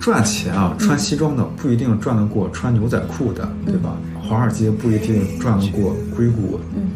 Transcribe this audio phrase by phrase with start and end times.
[0.00, 3.96] 赚钱啊，穿西装的不一定赚得过穿牛仔裤的，对吧？
[4.20, 6.58] 华尔街不一定赚得过硅谷。
[6.74, 6.88] 嗯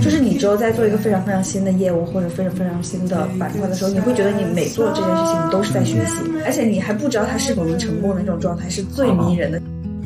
[0.00, 9.60] 就是你只有在做一个非常非常新的业务或者非常非常新的板块的时候，你会觉得你每做这件事情，你都是在学习，而且你还不知道它是否能成功的那种状态是最迷人的。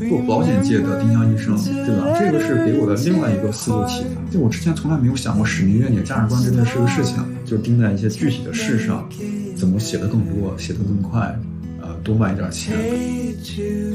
[0.09, 2.19] 做保险界的丁香医生，对吧？
[2.19, 4.33] 这个是给我的另外一个思路启发。
[4.33, 9.09] 就我之前从来没有想过使命、愿景、价值观这件事个事情，就盯在一些具体的事上，
[9.57, 11.37] 怎么写的更多，写的更快，
[12.03, 12.75] 多卖点钱。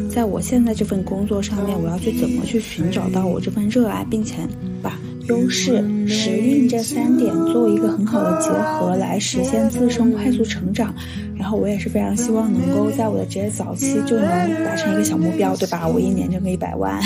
[0.09, 4.35] 在我现在这份工作上面，我要去怎么去寻找到我这份热爱，并且
[4.81, 4.97] 把。
[5.29, 10.93] 优势、时运这三点做一个很好的结合，来实现自身快速成长。
[11.37, 14.27] 然后我也是非常希望能够在我的职业早期就能
[14.65, 15.87] 达成一个小目标，对吧？
[15.87, 17.01] 我一年挣个一百万。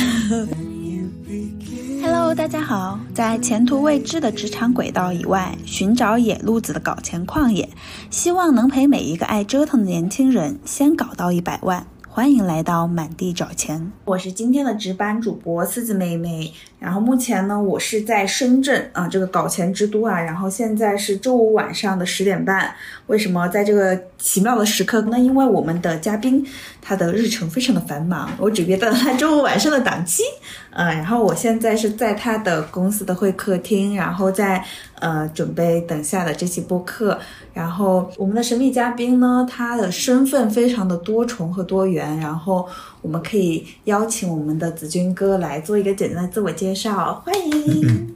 [2.20, 7.70] Hello，大家好，在前途未知的职场轨道以外，寻找野路子的搞钱旷野，
[8.10, 11.86] 希望能陪每一个爱折腾的年轻人先搞到一百万。
[12.18, 16.52] 欢迎来到满地找钱，我是今天的值班主播四子妹妹。
[16.80, 20.20] 然后目前呢，我是在深圳啊，这个搞钱之都啊。
[20.20, 22.74] 然后现在是周五晚上的十点半。
[23.06, 25.00] 为什么在这个奇妙的时刻？
[25.12, 26.44] 那因为我们的嘉宾
[26.82, 30.24] 他的日程非常的繁忙，我只约到了他周五晚上的档期。
[30.72, 34.64] 嗯，然后我现在是在他的公司的会客厅，然后在
[35.00, 37.20] 呃准备等下的这期播客。
[37.58, 42.16] 然后我们的神秘嘉宾呢，他的身份非常的多重和多元。
[42.20, 42.70] 然后
[43.02, 48.16] 我们可以邀请我们的子君哥来做一个简单的自我介绍，欢迎。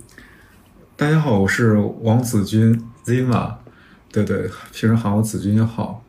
[0.96, 3.56] 大家好，我是王子君 Zima，
[4.12, 6.04] 对对，平时喊我子君就好。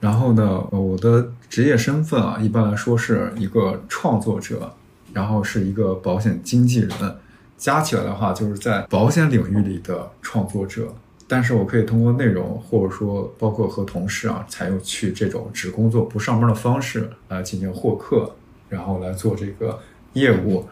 [0.00, 4.72] 然后呢，我的职业身份啊，一般来说是一个创作者，
[5.12, 6.90] 然后是一个保险经纪人，
[7.58, 10.94] 加起来的话就是在保险领域里的创作者。
[11.30, 18.34] 但是我可以通过内容，或者说包括和同事啊，采用去这种只工作不上班的方式来进行获客，
[18.68, 19.78] 然后来做这个
[20.14, 20.66] 业务。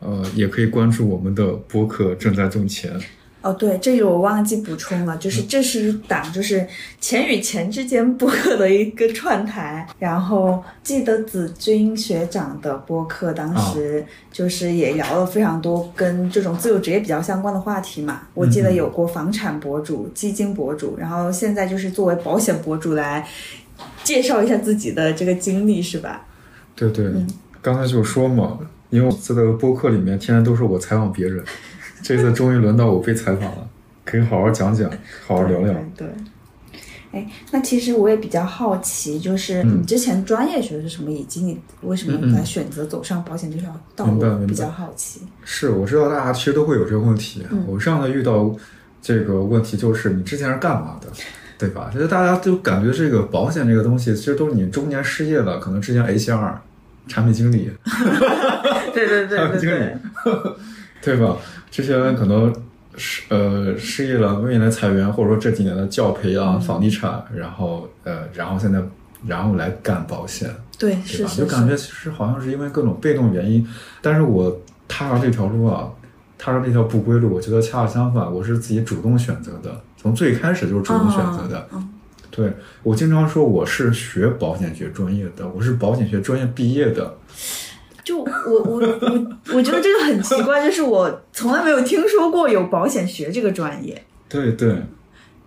[0.00, 2.98] 呃，也可以关注我们的博客正在挣钱。
[3.42, 6.66] 哦，对，这个我忘记补充了，就是这是一档就是
[7.00, 9.86] 钱与钱之间播客的一个串台。
[9.98, 18.22] 然后记得子君学长的播客，当时就是也聊了非常多跟这种自由职业比较相关的话题嘛。
[18.34, 23.26] 我记得有过房产博主、基金博主，然后现在就是作为保险博主来
[24.04, 26.26] 介绍一下自己的这个经历，是吧？
[26.74, 27.10] 对对，
[27.62, 28.58] 刚才就说嘛，
[28.90, 31.42] 因为在这个播客里面，天天都是我采访别人。
[32.02, 33.68] 这次终于轮到我被采访了，
[34.04, 34.90] 可以好好讲讲，
[35.26, 35.74] 好好聊聊。
[35.96, 36.06] 对，
[37.12, 44.46] 哎，那其实我也比较好奇，就是你之前专业学的是什么，以及你为什么来选择走上保险这条道路？
[44.46, 45.20] 比较好奇。
[45.44, 47.44] 是，我知道大家其实都会有这个问题。
[47.66, 48.54] 我上次遇到
[49.02, 51.08] 这个问题，就是你之前是干嘛的，
[51.58, 51.90] 对吧？
[51.92, 56.54] 就是大家都感觉这个保险这个东西，其实都是你中年失业了，可能之前 HR
[57.08, 57.70] 产品经理，
[58.94, 59.84] 对对对，产品经理，
[61.02, 61.36] 对吧？
[61.70, 62.54] 这些人可能
[62.96, 68.82] 失呃失业了，未来裁员，或者说这几年的教培啊、房地产，然后呃，然后现在
[69.26, 71.30] 然后来干保险，对，是吧？
[71.36, 73.66] 就感觉其实好像是因为各种被动原因，
[74.02, 75.90] 但是我踏上这条路啊，
[76.36, 81.68] 踏上这条不归路，我觉得恰恰相反，我是自己主动选择的，从最开始就是主动选择的。
[82.30, 82.52] 对
[82.84, 87.16] 我经常说我是学保险学专业的，我是保险学专业毕业的。
[88.10, 94.04] 就我我我我觉得这个很奇怪，就是我从来没有听说过有保险学这个专业。
[94.28, 94.82] 对对，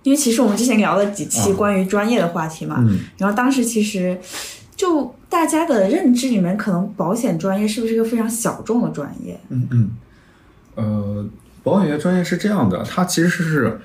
[0.04, 2.82] 因为其实我们之前聊了几期关于专业的话题嘛，
[3.18, 4.18] 然后当时其实
[4.78, 9.38] 就大家的认知里面，可能保险专业是不是一个非常小众的专业？
[9.50, 9.92] 嗯嗯，
[10.76, 11.30] 呃，
[11.64, 13.78] 保险学专业是这样的，它其实是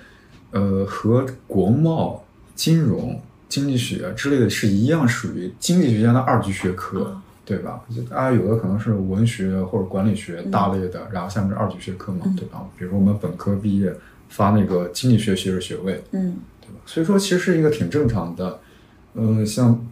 [0.53, 2.25] 呃和国贸、
[2.55, 7.21] 金融、经济学之类的是一样，属于经济学家的二级学科。
[7.49, 7.81] 对吧？
[8.11, 12.63] 大家有的可能是文学或者管理学大类的，然后下面是二级学科嘛，对吧？
[12.77, 13.91] 比如我们本科毕业
[14.29, 16.81] 发那个经济学学士学位，嗯，对吧？
[16.85, 18.61] 所以说其实是一个挺正常的。
[19.15, 19.83] 呃，像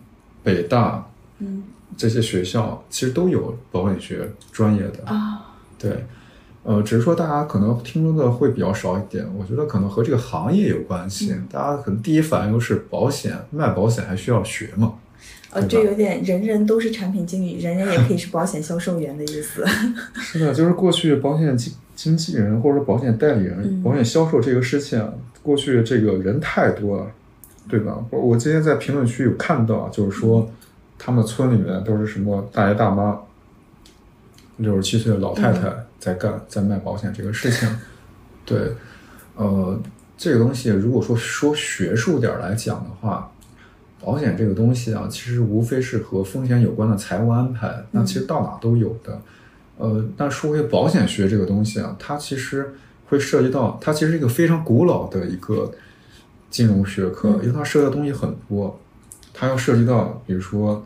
[0.44, 1.08] 北大，
[1.38, 1.62] 嗯，
[1.96, 5.56] 这些学校其实都有保险学专业的啊。
[5.78, 6.04] 对，
[6.62, 9.26] 呃，只是说大家可能听说的会比较少一点。
[9.34, 11.34] 我觉得可能和这个行业有关系。
[11.50, 14.92] 大家可能第一反应都是保险卖保险还需要学嘛。
[15.56, 19.64] 呃，这有点人人都是产品经理，人人也可以是保险销售员的意思。
[20.20, 25.02] 是的，就是过去保险经经纪人或者说保险代理人、保险销售这个事情，
[25.42, 27.10] 过去这个人太多了，
[27.70, 28.04] 对吧？
[28.10, 30.50] 我我今天在评论区有看到，就是说
[30.98, 33.18] 他们村里面都是什么大爷大妈、
[34.58, 37.66] 六十七岁的老太太在干，在卖保险这个事情。
[38.44, 38.58] 对，
[39.36, 39.80] 呃，
[40.18, 43.32] 这个东西如果说说学术点来讲的话。
[44.00, 49.20] 保险这个东西啊，其实无非是和风险有关的财务安排，那其实到哪都有的。
[49.78, 52.74] 呃，但说回保险学这个东西啊，它其实
[53.08, 55.72] 会涉及到，它其实是一个非常古老的一个
[56.50, 58.78] 金融学科，因为它涉及的东西很多，
[59.34, 60.84] 它要涉及到，比如说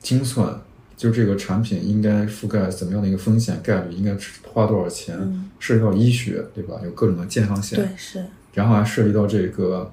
[0.00, 0.60] 精算，
[0.96, 6.76] 就这个产品应该覆盖怎么样的一个风险概率，应该花多少钱，嗯涉及到医学，对吧？
[6.84, 8.24] 有各种的健康险，对，是
[8.54, 9.90] 然后还涉及到这个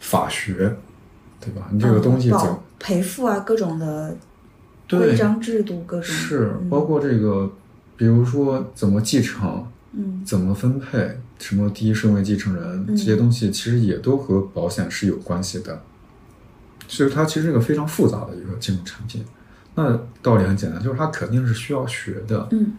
[0.00, 0.74] 法学，
[1.44, 1.68] 对吧？
[1.70, 4.16] 你这个东西怎嗯赔付啊，各种的
[4.86, 7.50] 对规章制度，各种是嗯包括这个，
[7.96, 15.80] 比如说怎么继承，嗯怎么分配，什么第一顺位继承人嗯这些东西，其实也都和保险是有关系的。
[16.86, 19.24] 所以它其实是个非常复杂的一个金融产品。
[19.74, 22.48] 那道理很简单，就是它肯定是需要学的。
[22.52, 22.72] 嗯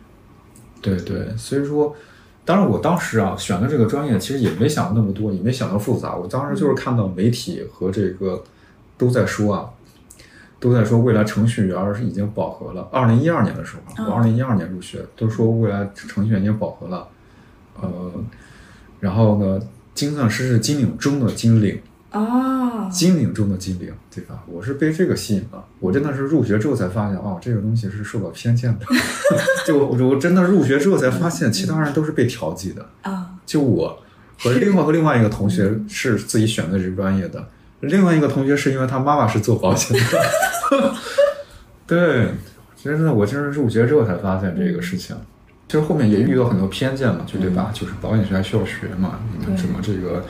[0.81, 1.95] 对对，所以说，
[2.43, 6.15] 当然我当时啊选的这个专业，其实也没想那么多，也没想到复杂。
[6.15, 8.43] 我当时就是看到媒体和这个
[8.97, 9.69] 都在说啊，
[10.59, 12.87] 都在说未来程序员是已经饱和了。
[12.91, 17.07] 二零一二年的时候，嗯我二零一二年入学，都说未来程序员已经饱和了。
[17.81, 18.11] 呃，
[18.99, 19.59] 然后呢，
[19.93, 21.81] 精算师是金领中的金领，
[22.11, 24.43] 啊，金领中的金领，对吧？
[24.47, 25.65] 我是被这个吸引了。
[25.79, 28.85] 我真的是入学之后才发现，哦，这个东西是受到偏见的。
[29.67, 32.87] 就我我真的入学之后才发现，其他人都是被调剂的。
[33.01, 34.01] 啊，就我
[34.39, 37.45] 和另外和另外一个同学是自己选的这个专业的，
[37.81, 40.95] 另外一个同学是因为他妈妈是做保险的。
[41.87, 42.29] 对，
[42.75, 45.15] 真的，我真是入学之后才发现这个事情。
[45.67, 47.71] 其实后面也遇到很多偏见嘛，就对吧？
[47.73, 50.23] 就是保险学还需要学嘛，你们对什么这个，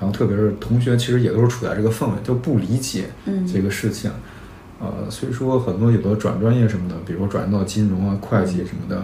[0.00, 4.10] 然后特别是同学，其实也都是处在这个氛围，都不理解嗯这个事情。
[4.80, 8.96] 呃，所以说很多有的转专业什么的，比如说转到金融啊、会计什么的，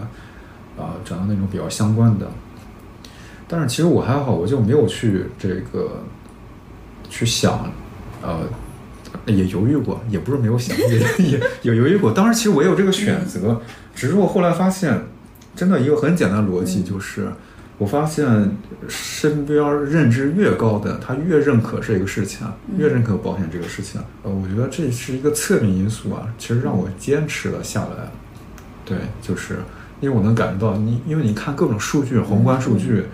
[0.83, 2.27] 啊、转到那种比较相关的。
[3.47, 6.03] 但是其实我还好，我就没有去这个
[7.11, 7.71] 去想，
[8.25, 8.41] 呃，
[9.27, 10.99] 也犹豫过，也不是没有想，也
[11.31, 12.11] 也也犹豫过。
[12.11, 13.61] 当时其实我也有这个选择，
[13.95, 15.03] 只是我后来发现，
[15.55, 17.29] 真的一个很简单的逻辑就是，
[17.77, 18.27] 我发现
[18.89, 22.47] 身边认知越高的，他越认可这个事情，
[22.79, 24.01] 越认可保险这个事情。
[24.23, 28.11] 呃，我觉得这是一个侧面因素啊，其实让我坚持了下来。
[28.85, 29.59] 对，就是
[30.01, 33.05] 因为我能感觉到你，因为你看各种数据，宏观数据，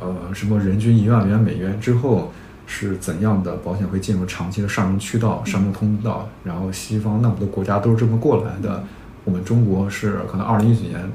[0.00, 2.32] 呃，什么人均一万元美元之后
[2.74, 8.82] 是怎样的，保险会进入长期的上升渠道、上升通道，然后西方那么多国家都是这么过来的，
[9.24, 11.12] 我们中国是可能二零一九年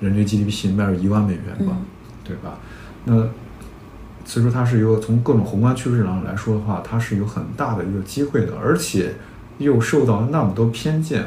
[0.00, 1.84] 人均 GDP 应该是一万美元吧，嗯。
[2.22, 2.58] 对吧？
[3.06, 3.14] 那
[4.24, 9.14] 所以说它是一个从各种宏观趋势上来说的话，它是有很大的一个机会的，而且
[9.58, 11.26] 又受到那么多偏见，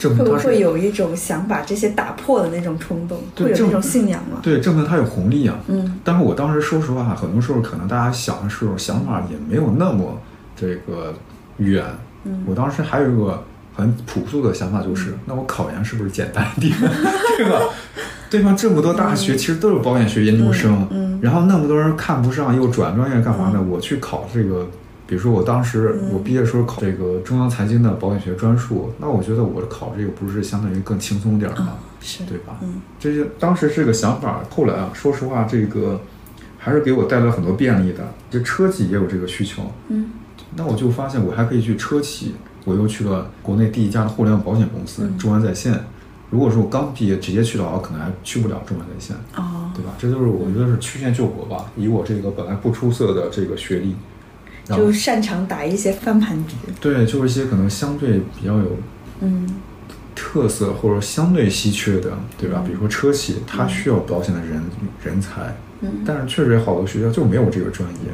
[0.00, 3.18] 证明会不会有一种想把这些打破的那种冲动？
[3.36, 4.38] 会有那种信仰吗？
[4.42, 5.54] 对，证明它有红利啊。
[5.68, 10.18] 嗯但是我当时说实话，很多时候可能大家想的时候想法也没有那么
[10.56, 11.14] 这个
[11.58, 11.84] 远。
[12.24, 13.44] 嗯我当时还有一个
[13.76, 16.72] 很朴素的想法，就是、那我考研是不是简单一点，
[17.36, 17.60] 对吧？
[18.30, 23.62] 对方这么多大学其实都是保险学研究生，然后那么多人看不上又转专业干嘛呢？
[23.68, 24.66] 我去考这个。
[25.10, 31.70] 比如说，我当时嗯我毕业时候考这个中央财经的保险学专硕，那我觉得我考这个不是相当于更轻松点儿吗？
[31.70, 32.56] 啊，是对吧？
[32.62, 36.00] 嗯这些当时这个想法，后来啊，说实话，这个
[36.58, 38.06] 还是给我带来很多便利的。
[38.30, 40.12] 就车企也有这个需求，嗯
[40.54, 45.74] 那我就发现我还可以去车企，我又去了国内第一家的互联网保险公司嗯中安在线。
[46.30, 49.90] 如果说我刚毕业直接去的话，我可能还去不了中安在线，哦对吧？
[49.98, 51.72] 这就是我觉得是曲线救国吧。
[51.76, 53.96] 以我这个本来不出色的这个学历，
[54.76, 56.54] 就擅长打一些翻盘局。
[56.80, 58.76] 对，就是一些可能相对比较有
[59.20, 59.46] 嗯
[60.14, 62.62] 特色或者相对稀缺的，对吧？
[62.62, 64.62] 嗯比如说车企，它需要保险的人
[65.02, 68.10] 人才，嗯但是确实有好多学校就没有这个专业，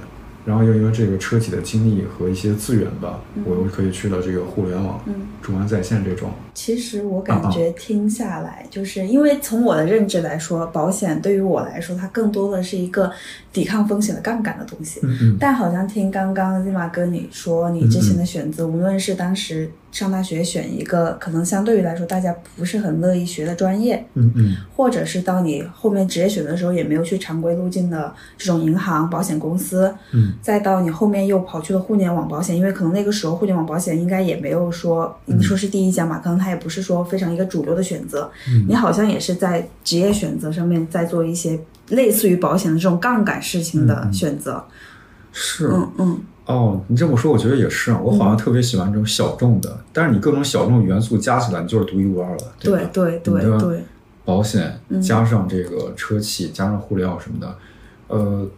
[0.47, 5.15] 然后又因为这个车企的经历和一些资源吧，嗯我又可以去了这个互联网、嗯。
[5.43, 6.31] 中央在线这种。
[6.55, 13.13] 其实我感觉听下来，就是因为从我的认知来说，保险对于我来说，它更多的是一个
[13.53, 15.01] 抵抗风险的杠杆的东西。
[15.03, 24.57] 嗯嗯但好像听刚刚 Zima 跟你说，你之前的选择，无论是当时上大学选一个可能相对于来说大家不是很乐意学的专业，嗯嗯。
[24.77, 38.67] 或者是到你后面职业选择的时候也没有去常规路径的这种银行、保险公司，嗯再到你后面又跑去了互联网保险，因为可能那个时候互联网保险应该也没有说你说是第一家嘛，可能它也不是说非常一个主流的选择，嗯。
[38.69, 44.63] 你好像也是在职业选择上面在做一些类似于保险的这种杠杆事情的选择，
[45.33, 45.69] 是。
[45.69, 48.01] 嗯嗯哦，你这么说，我觉得也是啊。
[48.03, 52.91] 我好像特别喜欢这种小众的，但是你各种小众元素加起来，你就是独一无二了，对吧？
[52.93, 53.85] 对对你的对，
[54.25, 55.03] 保险嗯。
[55.03, 57.57] 加上这个车企，加上互联网什么的，
[58.09, 58.49] 呃，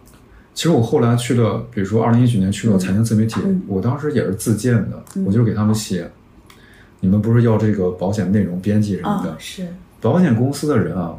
[0.53, 3.63] 其实我后来去了，比如说二零一九年去了财经自媒体，嗯。
[3.67, 6.11] 我当时也是自荐的，我就是给他们写，
[7.01, 9.67] 你们不是要这个保险内容编辑什么的，啊，是，
[10.03, 11.15] 保险公司的人啊，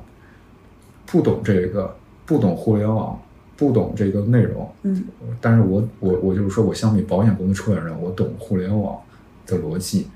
[1.07, 1.95] 不懂这个，
[2.27, 3.19] 不懂互联网，
[3.60, 5.04] 不懂这个内容，嗯。
[5.42, 8.98] 但是我我我就是说我相比保险公司出来的人，我懂互联网
[9.46, 10.08] 的逻辑，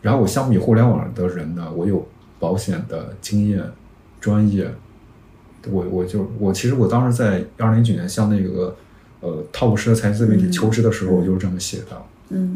[0.00, 2.06] 然后我相比互联网的人呢，我有
[2.38, 3.62] 保险的经验、
[4.20, 4.70] 专业，
[5.68, 8.76] 我我就我其实我当时在二零一九年向那个
[9.20, 10.52] 呃 top 十的财经自媒体嗯。
[10.52, 12.02] 求职的时候，我就是这么写的。
[12.30, 12.54] 嗯。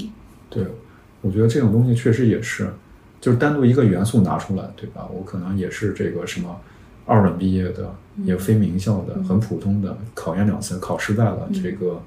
[0.49, 0.65] 对，
[1.23, 2.69] 我觉得这种东西确实也是，
[3.21, 5.09] 就是单独一个元素拿出来，对吧？
[5.13, 6.57] 我可能也是这个什么
[7.07, 7.95] 二本毕业的，
[8.25, 12.03] 也非名校的，很普通的，考研两次考失败了，这个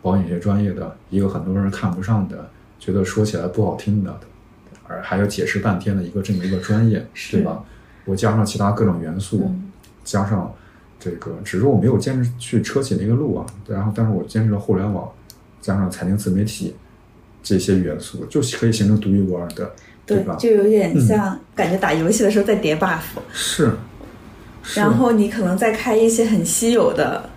[0.00, 4.18] 保险学专业的一个很多人看不上的，觉得说起来不好听的，
[4.86, 7.62] 而还要解释半天的一个这么一个专业，对吧？
[8.06, 9.70] 我加上其他各种元素，嗯。
[10.04, 10.54] 加上
[11.00, 15.10] 这个，只是我没有坚持去车企那个路啊，然后但是我坚持了互联网，
[15.62, 16.76] 加上财经自媒体
[17.42, 19.72] 这些元素，就可以形成独一无二的，
[20.04, 20.36] 对吧？
[20.38, 23.00] 就有点像感觉打游戏的时候在叠 buff，
[23.32, 23.72] 是，是
[24.74, 27.28] 然后你可能再开一些很稀有的、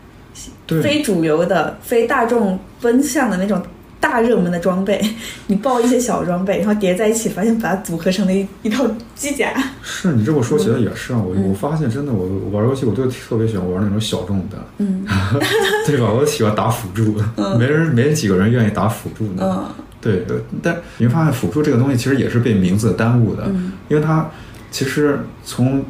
[0.82, 3.62] 非主流的、非大众奔向的那种
[4.00, 5.02] 大热门的装备，
[5.48, 9.52] 你爆一些小装备，然后叠在一起，发现把它组合成了一一套机甲。
[9.84, 15.06] 是你这么说起来也是啊，我我发现真的，我我玩游戏我都特别喜欢玩那种小众的，嗯。
[15.86, 16.12] 对吧？
[16.12, 17.16] 我喜欢打辅助，
[17.58, 19.66] 没人没几个人愿意打辅助的，嗯。
[20.00, 23.72] 对，呃但你会发现辅助这个东西其实也是被名字耽误的，嗯。
[23.90, 24.30] 因为它
[24.70, 25.84] 其实从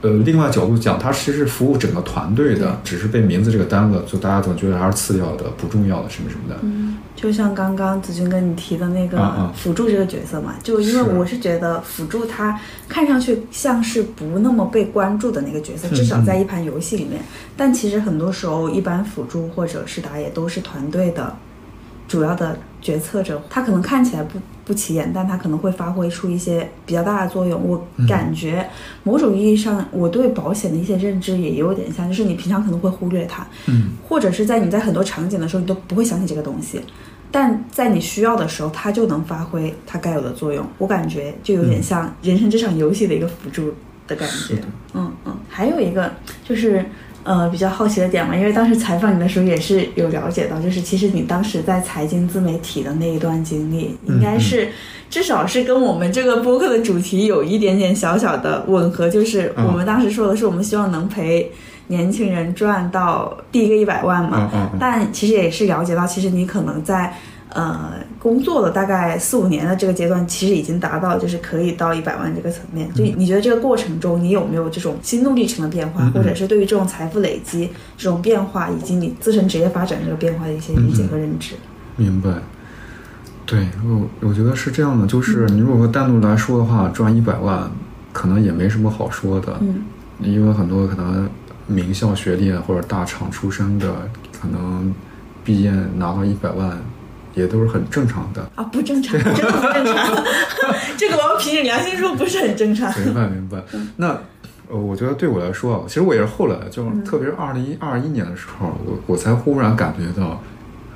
[0.00, 6.56] 呃另外角度讲，它其实是服务整个团队的，只是被名字这个耽误了，就大家总觉得还是次要的、不重要的什么什么的。
[6.62, 17.20] 嗯，就像刚刚子君跟你提的那个辅助这个角色嘛，就因为我是觉得辅助他看上去像是不那么被关注的那个角色，嗯至少在一盘游戏里面。
[17.56, 21.34] 但其实很多时候，一般辅助或者是打野都是团队的
[22.08, 27.62] 主要的决策者，他可能看起来不不起眼，但他可能会发挥出一些比较大的作用。
[27.62, 28.68] 我嗯感觉
[29.04, 36.80] 某种意义上，我对保险的一些认知也有点像，就是你平常可能会忽略它，嗯，或者是在你在很多场景的时候，你都不会想起这个东西。
[37.30, 40.66] 但在你需要的时候，它就能发挥它该有的作用。
[40.78, 43.74] 我感觉就有点像人生这场游戏的一个辅助
[44.06, 44.54] 的感觉。
[44.94, 46.10] 嗯嗯，还有一个
[46.42, 46.82] 就是
[47.24, 54.68] 呃比较好奇的点嘛，因为当时采访你的时候也是有了解到，就是其实你当时在财经自媒体的那一段经历，应该是、
[55.10, 61.50] 至少是跟我们这个播客的主题有一点点小小的吻合，就是我们当时说的是我们希望能陪
[61.88, 64.78] 年轻人赚到第一个一百万嘛，嗯嗯嗯。
[64.80, 67.14] 但其实也是了解到，其实你可能在
[67.50, 72.92] 呃工作了大概四五年的这个阶段，其实已经达到就是可以到一百万这个层面。
[72.94, 81.54] 就你觉得这个过程中，你有没有这种心路历程的变化，或者是对于这种财富累积这种变化，以及你自身职业发展这个变化的一些理解和认知？
[81.96, 82.30] 明白。
[83.46, 87.70] 对，我我觉得是这样的，就是你如果说单独来说的话，赚一百万
[88.12, 89.82] 可能也没什么好说的，嗯
[90.20, 91.30] 因为很多可能
[91.66, 93.86] 名校学历或者大厂出身的，
[94.38, 94.92] 可能
[95.44, 96.76] 毕业拿到一百万，
[97.38, 98.42] 也都是很正常的。
[98.54, 100.24] 啊，不正常，真的不正常。
[100.98, 102.92] 这个我要凭着良心说，不是很正常。
[103.00, 103.62] 明白明白。
[103.96, 104.08] 那
[104.68, 110.42] 呃，我觉得对我来说啊，其实我也是后来，就是特别是二零二一年的时候，我我才忽然感觉到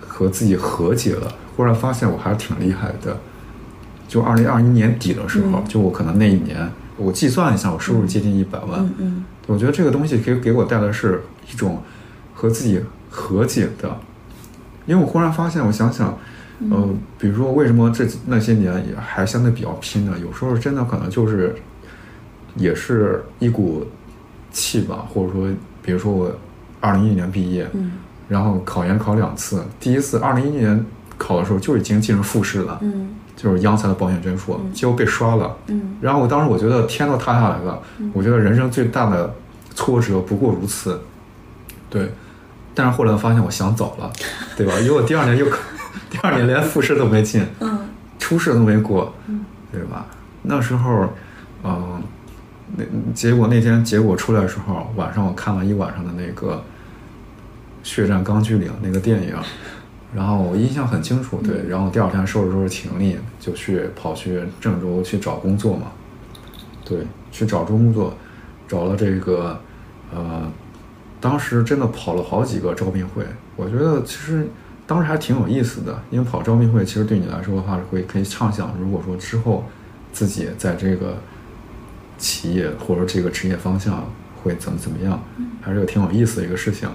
[0.01, 3.17] 和自己和解了，忽然发现我还是挺厉害的。
[4.09, 8.81] 就二零二一年底的时候，嗯就我可能那一年，我计算一下，我收入接近一百万。
[8.81, 11.83] 嗯嗯我觉得这个东西给给我带来是一种
[12.35, 12.81] 和自己
[13.11, 13.99] 和解的，
[14.87, 16.17] 因为我忽然发现，我想想，
[16.71, 16.89] 呃，
[17.19, 20.13] 比如说为什么这那些年也还相对比较拼呢？
[20.23, 21.55] 有时候真的可能就是，
[22.57, 23.87] 也是一股
[24.51, 25.49] 气吧，或者说，
[25.83, 26.31] 比如说我
[26.81, 27.93] 二零一一年毕业，嗯
[28.29, 30.85] 然后考研考两次，第一次二零一一年
[31.19, 35.57] 考的时候就已经进入复试了，嗯就是央财的保险证书，结果被刷了。
[35.67, 39.35] 嗯然后我当时我觉得天都塌下来了，我觉得人生最大的
[39.75, 41.01] 挫折不过如此，
[41.91, 42.11] 对。
[42.75, 44.11] 但是后来发现我想早了，
[44.57, 44.73] 对吧？
[44.81, 45.59] 因为我第二年又考，
[46.13, 47.79] 第二年连复试都没进，嗯
[48.19, 49.15] 初试都没过，
[49.73, 50.05] 对吧？
[50.43, 51.09] 那时候，
[51.65, 52.03] 嗯、
[52.77, 56.63] 那结果那天结果出来的时候，晚上我看了一晚上的那个
[57.89, 59.35] 《血战钢锯岭》那个电影，
[60.15, 61.67] 然后我印象很清楚，对。
[61.67, 65.87] 然后第二天收拾收拾行李，就去跑去郑州去找工作嘛，
[66.85, 68.15] 对，去找工作，
[68.69, 69.59] 找了这个，
[70.15, 70.43] 呃，
[71.19, 73.25] 当时真的跑了好几个招聘会，
[73.57, 74.47] 我觉得其实
[74.93, 79.65] 当时还挺有意思的，因为跑招聘会其实对你来说的话，会可以畅想，如果说之后
[80.13, 81.17] 自己在这个
[82.19, 84.07] 企业或者这个职业方向
[84.43, 85.19] 会怎么怎么样，
[85.63, 86.87] 还是个挺有意思的一个事情。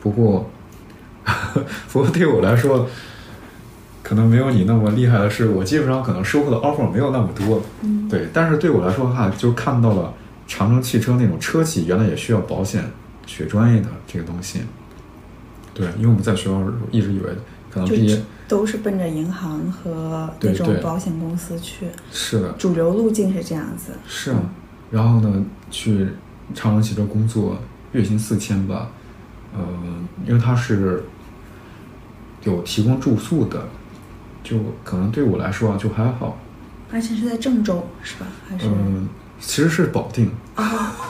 [0.00, 0.50] 不过，
[1.92, 2.88] 不过对我来说，
[4.02, 7.62] 可能没有你那么厉害的是，我基本上可能收获的 offer 没有那么多。
[7.82, 10.12] 嗯对，但是对我来说的话，就看到了
[10.48, 12.84] 长城汽车那种车企原来也需要保险
[13.26, 14.62] 学专业的这个东西。
[15.74, 17.30] 对，因为我们在学校一直以为
[17.70, 23.92] 可能就毕业都是奔着银行和那种保险公司去，是的，主流路径是这样子。
[24.06, 24.38] 是啊，
[24.90, 26.08] 然后呢，去
[26.54, 27.56] 长城汽车工作，
[27.92, 28.90] 月薪四千吧，
[29.54, 29.60] 呃，
[30.26, 31.02] 因为他是
[32.42, 33.66] 有提供住宿的，
[34.44, 36.38] 就可能对我来说啊，就还好。
[36.92, 38.26] 而且是在郑州，是吧？
[38.46, 38.66] 还是？
[38.68, 39.08] 嗯，
[39.40, 40.64] 其实是保定，哦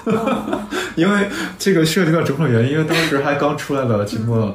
[0.04, 0.62] 哦，
[0.94, 4.54] 因为这个涉及到种种原因，因为当时还刚出来了什么，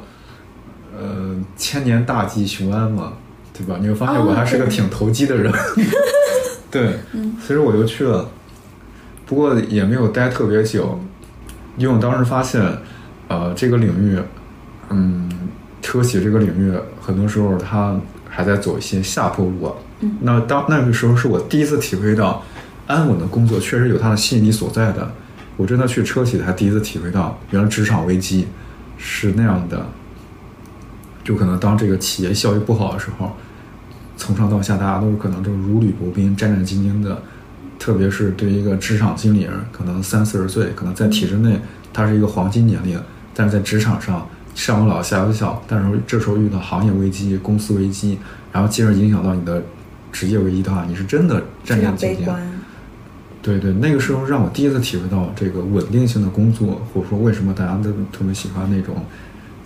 [0.98, 3.14] 呃，千年大计雄安嘛，
[3.54, 3.78] 对吧？
[3.82, 5.52] 你会发现我还是个挺投机的人，
[6.72, 8.30] 对， 嗯所以我就去了，
[9.26, 11.00] 不过也没有待特别久，
[11.78, 12.62] 因为我当时发现，
[13.28, 14.20] 呃，这个领域，
[14.90, 15.30] 嗯，
[15.82, 19.74] 车企这个领域，很多时候它还在走一些下坡路啊。
[20.00, 22.44] 嗯那当那个时候是我第一次体会到，
[22.88, 25.12] 安稳的工作确实有它的吸引力所在的。
[25.56, 28.48] 我真的去车企才第一次体会到，原来职场危机
[28.98, 29.86] 是那样的。
[31.24, 33.36] 就可能当这个企业效益不好的时候，
[34.16, 37.22] 从上到下大家都是可能都如履薄冰、战战兢兢的。
[37.80, 41.60] 特别是对于一个职场经理人，可能三四十岁，可能在体制内
[41.94, 43.00] 他是一个黄金年龄，
[43.36, 48.18] 但是在职场上上有老下有小，但是这时候遇到行业危机、公司危机，
[48.52, 49.62] 然后进而影响到你的
[50.12, 52.28] 职业危机的话，你是真的战战兢兢。
[53.48, 58.96] 对对，那个时候让我第一次体会到这个稳定性的工作，或者说为什么大家都特别喜欢那种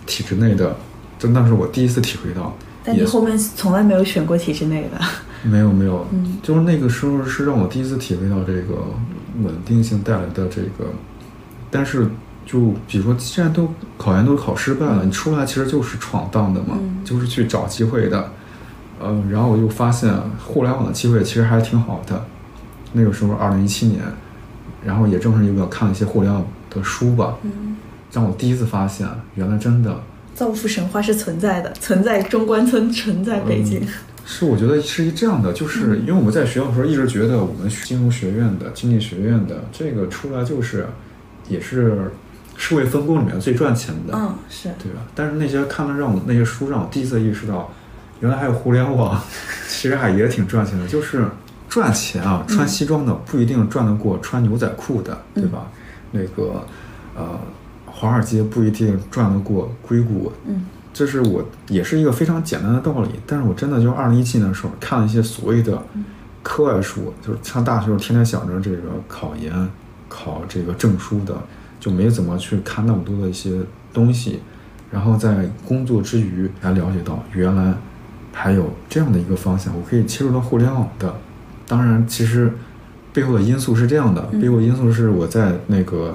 [0.06, 0.76] 体制内的，
[1.18, 2.56] 真的是我第一次体会到。
[2.84, 5.04] 但你后面从来没有选过体制内的。
[5.50, 8.86] 没有没有，嗯就是那个时候是让我第一次体会到这个
[9.42, 10.92] 稳定性带来的这个，
[11.72, 12.08] 但是
[12.46, 18.32] 就比如说，现在都考研都考失败了，你出来其实就是闯荡的嘛，嗯就是去找机会的，
[19.00, 20.14] 呃，然后我就发现
[20.46, 22.24] 互联网的机会其实还挺好的。
[22.94, 24.02] 那个时候，二零一七年，
[24.84, 27.78] 然后也正是因为我看了一些互联网的书吧，嗯，
[28.12, 30.02] 让我第一次发现，原来真的
[30.34, 33.80] 造富神话是存在的，存在中关村，存在北京。
[33.82, 33.88] 嗯
[34.24, 40.86] 是，我觉得是一这样的，就是因为我们在学校的时候一直觉得我们金融学院的、经济学院的这个出来就是，
[41.50, 42.12] 也是
[42.56, 44.70] 社会分工里面最赚钱的，嗯，是。
[44.82, 45.02] 对吧？
[45.16, 47.74] 但是那些看了让我那些书，让我第一次意识到，
[48.20, 49.20] 原来还有互联网，
[49.68, 50.88] 其实还也挺赚钱的。
[50.88, 51.26] 就是
[51.72, 55.72] 赚钱啊，穿西装的不一定赚得过穿牛仔裤的，对吧？
[56.12, 56.62] 那个
[57.16, 57.40] 呃，
[57.86, 60.66] 华尔街不一定赚得过硅谷，嗯。
[60.94, 65.82] 这是我也是一个非常简单的道理，但是我真的就是二零一七年的时候看了一些所谓的
[66.44, 69.70] 课外书，就是上大学时候天天想着这个考研、
[70.10, 71.34] 考这个证书的，
[71.80, 73.58] 就没怎么去看那么多的一些
[73.94, 74.42] 东西，
[74.92, 77.74] 然后在工作之余才了解到原来
[78.34, 81.16] 还有这样的一个方向，我可以切入到互联网的。
[81.72, 82.52] 当然，其实
[83.14, 84.42] 背后的因素是这样的，嗯。
[84.42, 86.14] 背后因素是我在那个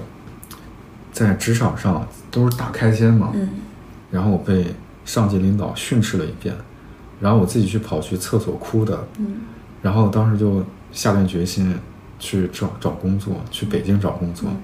[1.14, 3.49] 在职场上都是大开间嘛，嗯。
[4.11, 4.66] 然后我被
[5.07, 6.55] 上级领导训斥了一遍，
[7.23, 9.37] 然后我自己去跑去厕所哭的，嗯。
[9.81, 11.75] 然后当时就下定决心
[12.19, 14.57] 去找找工作，去北京找工作，嗯。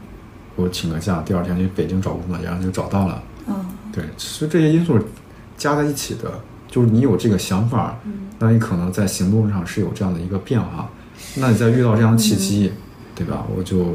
[0.56, 3.22] 我请个假，第二天去北京找工作，然后就找到了。
[3.48, 3.64] 嗯。
[3.90, 4.98] 对，其实这些因素
[5.56, 6.30] 加在一起的，
[6.72, 10.88] 就是你有这个想法，嗯那你可能在行动上是有这样的一个变化，
[11.36, 12.76] 那你在遇到这样的契机，嗯
[13.14, 13.46] 对吧？
[13.54, 13.94] 我就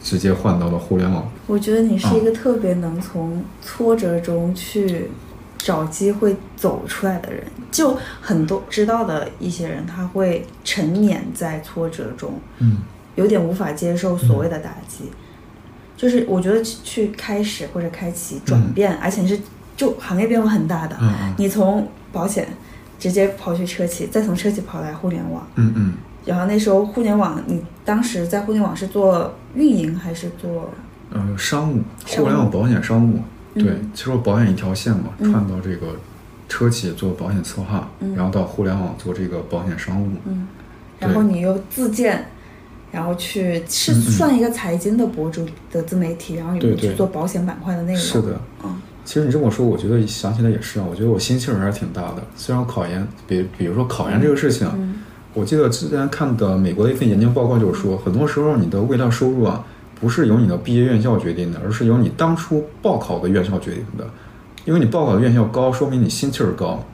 [0.00, 1.28] 直接换到了互联网。
[1.48, 5.10] 我觉得你是一嗯个特别能从挫折中去
[5.58, 7.42] 找机会走出来的人。
[7.72, 12.78] 就很多知道的一些人，他会沉湎在挫折中，嗯
[13.16, 15.10] 有点无法接受所谓的打击。
[15.96, 19.38] 就是我觉得去开始或者开启转变，而且是
[19.76, 20.96] 就行业变化很大的。
[21.00, 21.34] 嗯嗯。
[21.38, 22.48] 你从保险
[22.98, 30.70] 直接跑去车企，再从车企跑来互联网，嗯嗯，然后那时候互联网，你当时在互联网是做运营还是做？
[31.10, 33.18] 呃，商务，互联网保险商务，
[33.54, 35.30] 对嗯，其实我保险一条线嘛，嗯。
[35.30, 35.88] 串到这个
[36.48, 38.14] 车企做保险策划，嗯。
[38.14, 40.46] 然后到互联网做这个保险商务，嗯，
[40.98, 42.24] 然后你又自建，
[42.90, 44.00] 然后去是嗯嗯。
[44.12, 46.90] 算一个财经的博主的自媒体，然后你对对。
[46.90, 48.00] 去做保险板块的内容。
[48.00, 48.40] 是的。
[48.64, 52.22] 嗯其实你这么说，我觉得想起来也是啊，我觉得我心气儿还是挺大的。
[52.36, 54.94] 虽然考研，比比如说考研这个事情，嗯
[55.34, 59.64] 我记得之前看的美国的一份研究报告就是说，很多时候你的未来收入啊，
[59.98, 64.06] 不是由你的毕业院校决定的，而是由你当初报考的院校决定的。
[64.64, 66.84] 因为你报考的院校高，说明你心气儿高，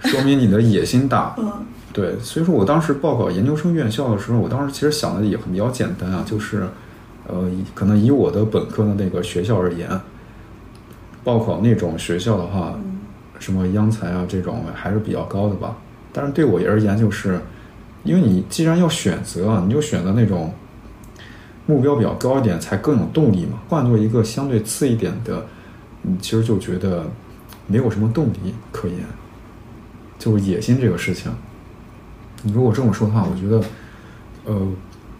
[0.00, 1.34] 说明你的野心大。
[1.38, 1.52] 嗯
[1.90, 6.68] 对，所以说我当时报考研究生院校的时候，我当时其实想的也很比较简单啊，就是，
[7.26, 9.88] 呃，以可能以我的本科的那个学校而言，
[11.28, 12.74] 报考那种学校的话，
[13.38, 15.76] 什么央财啊这种还是比较高的吧。
[16.10, 17.38] 但是对我而言，就是
[18.02, 20.54] 因为你既然要选择啊，你就选择那种
[21.66, 23.58] 目标比较高一点，才更有动力嘛。
[23.68, 25.44] 换做一个相对次一点的，
[26.00, 27.04] 你其实就觉得
[27.66, 29.00] 没有什么动力可言，
[30.18, 31.30] 就是野心这个事情。
[32.42, 33.62] 你如果这么说的话，我觉得，
[34.46, 34.66] 呃，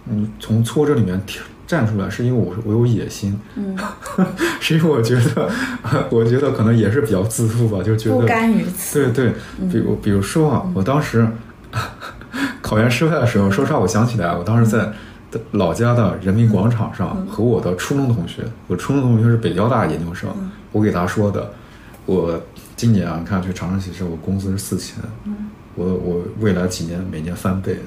[0.05, 3.76] 你从挫折里面跳站出来，是因为我我有野心，嗯，
[4.59, 5.48] 是因为我觉得，
[6.11, 9.12] 我觉得可能也是比较自负吧，就觉得不甘于此。
[9.12, 9.35] 对对，
[9.70, 11.28] 比如比如说啊，我当时
[12.62, 14.90] 考研失败的时候，说实话，我想起来，我当时在
[15.50, 20.31] 老家的人民广场上和我的初中同学，我初中同学是北交大研究生，
[20.72, 21.52] 我给他说的，
[22.07, 22.40] 我
[22.76, 24.96] 今年啊，你看去长城汽车，我工资是四千，
[25.74, 27.78] 我我未来几年每年翻倍，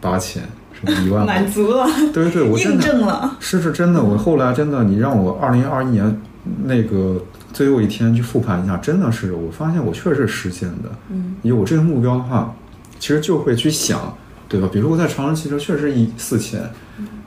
[0.00, 0.42] 八千，
[0.80, 3.36] 什么一万， 满足了，对对对，我真 印的证了。
[3.40, 6.20] 是是真的，我后来真的，你让我二零二一年
[6.64, 10.90] 那个最后一天去复盘一下，真的是我发现我确实是实现的。
[11.10, 12.54] 嗯，有这个目标的话，
[12.98, 14.16] 其实就会去想，
[14.48, 14.68] 对吧？
[14.72, 16.60] 比如说我在长城汽车确实一四千，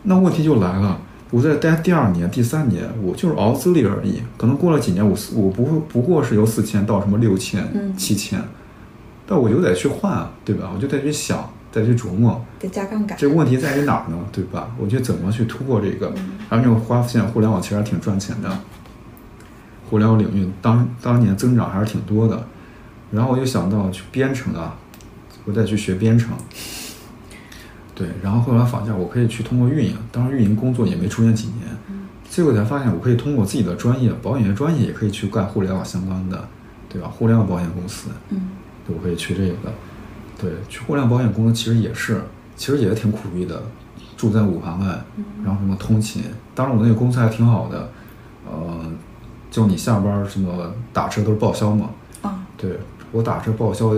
[0.04, 1.00] 那问题就来了。
[1.30, 4.22] 我在待第二年、第三年，我就是熬资历而已。
[4.38, 8.38] 可能过了几年，我四我不会不过是由四千到什么六千、嗯七千，
[9.26, 10.70] 但我就得去换啊，对吧？
[10.76, 12.44] 我就得去想，再去琢磨。
[12.60, 13.18] 得加杠杆。
[13.18, 14.18] 这个问题在于哪儿呢？
[14.32, 14.70] 对吧？
[14.78, 16.14] 我觉得怎么去突破这个，
[16.50, 18.60] 然后就发现互联网其实还挺赚钱的，
[19.90, 22.46] 互联网领域当当年增长还是挺多的。
[23.12, 24.76] 然后我就想到去编程啊，
[25.46, 26.30] 我再去学编程。
[27.94, 31.68] 对，然后后来发现我可以去通过运营，当时运营工作也没出现几年，
[32.30, 36.48] 最后才发现我可以通过自己的专业，保险业专业也可以去干互联网相关的，
[36.90, 37.08] 对吧？
[37.10, 38.50] 互联网保险公司，嗯，
[38.88, 39.74] 我可以去这个。
[40.42, 42.22] 对，去互联网保险公司其实也是，
[42.56, 43.62] 其实也挺苦逼的，
[44.18, 44.86] 住在五环外，
[45.46, 46.24] 然后什么通勤，
[46.56, 47.90] 当然我那个公司还挺好的，
[48.50, 48.86] 呃，
[49.52, 51.90] 就你下班什么打车都是报销嘛，
[52.24, 52.80] 啊，对
[53.12, 53.94] 我打车报销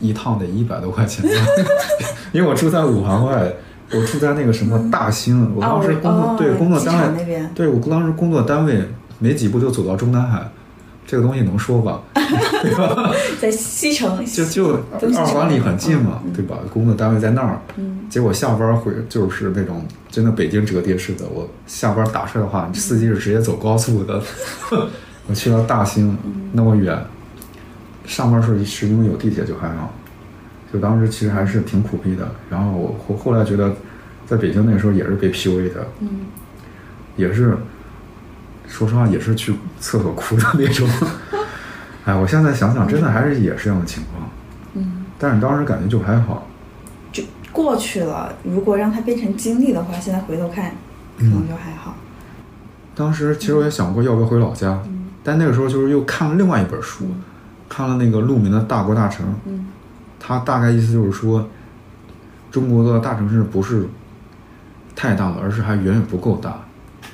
[0.00, 1.30] 一趟得一百多块钱吧，
[2.32, 3.52] 因为我住在五环外，
[3.92, 10.50] 我住在那个什么大兴，我当时工作、哦对工作单位对我当时工作单位没几步就走到中南海，
[11.10, 12.00] 这个东西能说吧？
[12.14, 13.12] 对吧？
[13.40, 14.74] 在西城，就就
[15.16, 16.56] 二环里很近嘛，嗯对吧？
[16.72, 24.22] 工作单位在那儿，嗯结果下班回就是那种真的北京折叠式的，我下班打车的话，司机是直接走高速的。
[25.26, 26.16] 我去到大兴
[26.52, 26.96] 那么远，
[28.06, 29.92] 上班时候是因为有地铁就还好，
[30.72, 32.30] 就当时其实还是挺苦逼的。
[32.48, 33.72] 然后我后后来觉得，
[34.28, 36.08] 在北京那个时候也是被 PUA 的，嗯
[37.16, 37.56] 也是，
[38.70, 40.88] 说实话也是去厕所哭的那种。
[42.06, 44.30] 哎，我现在想想，真的还是也是这样的情况，
[44.74, 46.46] 嗯，但是当时感觉就还好。
[47.12, 48.32] 就过去了。
[48.44, 50.72] 如果让它变成经历的话，现在回头看，
[51.18, 51.96] 可能就还好。
[52.94, 57.04] 当时其实我也想过要不要回老家，嗯但那个时候就是又看了另外一本书，
[57.68, 59.66] 看了那个陆明的《大国大城》，嗯
[60.18, 61.46] 他大概意思就是说，
[62.50, 63.86] 中国的大城市不是
[64.96, 66.60] 太大了，而是还远远不够大，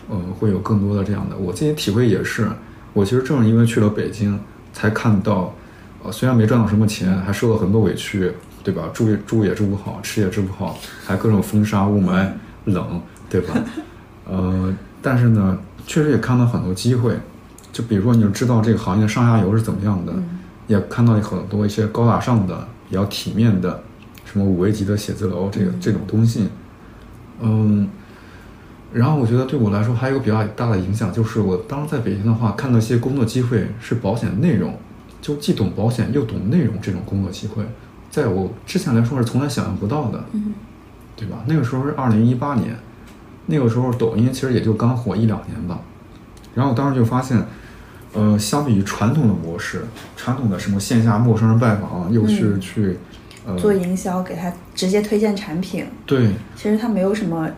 [0.09, 1.37] 呃，会有更多的这样的。
[1.37, 2.49] 我自己体会也是，
[2.93, 4.39] 我其实正是因为去了北京，
[4.73, 5.55] 才看到，
[6.03, 8.85] 呃，虽然没赚到什么钱，还受了很多委屈，对吧？
[8.93, 12.29] 住也住也住不好，吃也吃不好，还各种风沙雾霾、
[12.65, 13.55] 冷，对吧？
[14.29, 17.19] 呃，但是呢，确实也看到很多机会，
[17.73, 20.31] 就比如说你就知道这个行业的上下游是怎么样的，嗯
[20.67, 23.81] 也看到很多一些高大上的、比较体面的，
[24.25, 26.49] 什么五 A 级的写字楼这个这种东西，
[27.41, 27.89] 嗯，
[28.97, 34.75] 然后我觉得对我来说还有一个比较大的影响，就是我当时在北京的话，看到一些工作机会是保险内容，
[35.21, 37.63] 就既懂保险又懂内容这种工作机会，
[38.11, 40.55] 在我之前来说是从来想象不到的，嗯。
[41.15, 41.29] 对。
[41.29, 41.45] 吧？
[41.47, 42.75] 那个时候是二零一八年，
[43.47, 45.81] 那个时候抖音其实也就刚火一两年吧，
[46.55, 47.43] 然后我当时就发现，
[48.13, 49.85] 呃，相比于传统的模式，
[50.17, 52.99] 传统的什么线下陌生人拜访，又去、嗯去，
[53.47, 56.31] 呃，做营销，给他直接推荐产品，对。
[56.55, 57.49] 其实他没有什么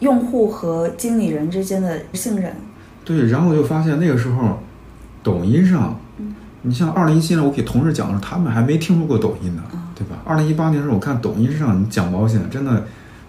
[0.00, 2.54] 用户和经理人之间的信任。
[3.04, 4.58] 对，然后我就发现那个时候，
[5.22, 10.16] 抖音上，嗯你像二零一七年我给同事讲的时候，他们还没听说过抖音呢，啊对吧？
[10.24, 12.84] 二零一八年的时候，我看抖音上你讲保险，真的，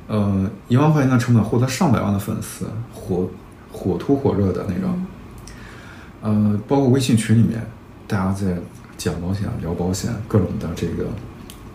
[0.08, 3.28] 呃，一万块钱的成本获得上百万的粉丝，火
[3.72, 4.94] 火突火热的那种。
[4.94, 7.62] 嗯呃，包括微信群里面，
[8.08, 8.56] 大家在
[8.96, 11.06] 讲保险、聊保险，各种的这个，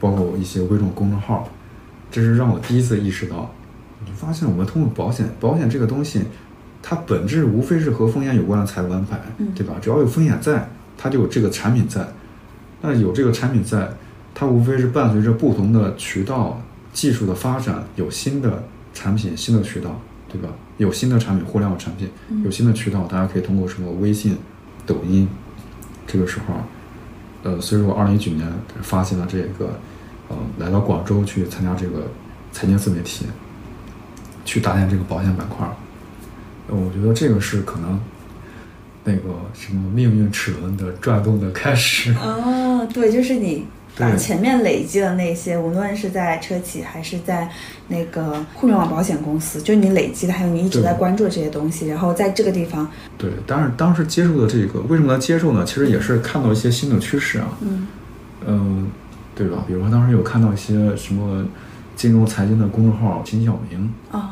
[0.01, 1.47] 包括一些微众公众号，
[2.11, 3.58] 这是让我第一次意识到，你
[4.17, 6.23] 发现我们通过保险，保险这个东西，
[6.83, 9.75] 它本质无非是和风险有关的财务安排，嗯对吧？
[9.81, 12.07] 只要有风险在，它就有这个产品在，
[12.81, 13.91] 那有这个产品在，
[14.35, 16.61] 它无非是伴随着不同的渠道、
[16.93, 20.49] 技术的发展，有新的产品、新的渠道，对吧？
[20.79, 22.09] 有新的产品，互联网产品，
[22.45, 24.37] 有新的渠道，大家可以通过什么微信、
[24.87, 25.29] 抖音，
[26.07, 26.55] 这个时候，
[27.43, 28.47] 呃，所以说我二零一九年
[28.81, 29.79] 发现了这个，
[30.29, 32.09] 呃，来到广州去参加这个
[32.53, 33.27] 财经自媒体，
[34.49, 35.69] 去搭建这个保险板块
[36.69, 38.01] 我觉得这个是可能
[39.05, 39.21] 那个
[39.53, 42.15] 什么命运齿轮的转动的开始。
[42.15, 43.67] 哦，对，就是你
[43.99, 47.47] 把前面累积的那些，无论是在车企还是在
[47.89, 55.63] 那个互联网保险公司，就你累积的，还有你一直在关注的这些东西，然后在这个地方，对，但是当时接触的这个为什么能接受呢？
[55.65, 57.49] 其实也是看到一些新的趋势啊。
[57.61, 57.87] 嗯
[58.47, 58.91] 嗯，
[59.35, 59.65] 对吧？
[59.67, 61.45] 比如说当时有看到一些什么
[61.97, 64.31] 金融财经的公众号秦晓明，哦，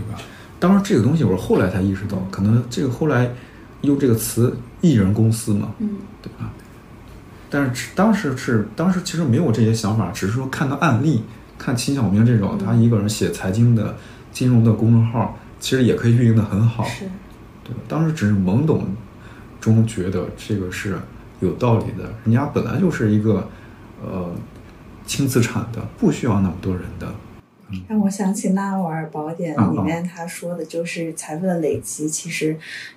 [0.00, 0.20] 对吧？
[0.58, 3.30] 当然这个东西我是后来才意识到，可能这个后来
[3.82, 6.50] 用这个词“艺人公司”嘛，嗯对吧？
[7.48, 11.22] 但是当时是当时其实没有这些想法，只是说看到案例，
[11.58, 13.96] 看秦晓明这种他一个人写财经的、
[14.32, 17.04] 金融的公众号，其实也可以运营的很好，是，
[17.64, 17.80] 对吧？
[17.88, 18.86] 当时只是懵懂
[19.60, 20.98] 中觉得这个是
[21.40, 23.48] 有道理的，人家本来就是一个
[24.04, 24.30] 呃
[25.06, 27.12] 轻资产的，不需要那么多人的。
[27.88, 32.56] 让我想起《纳瓦尔宝典啊》里面他说的，就是财富的累积，其实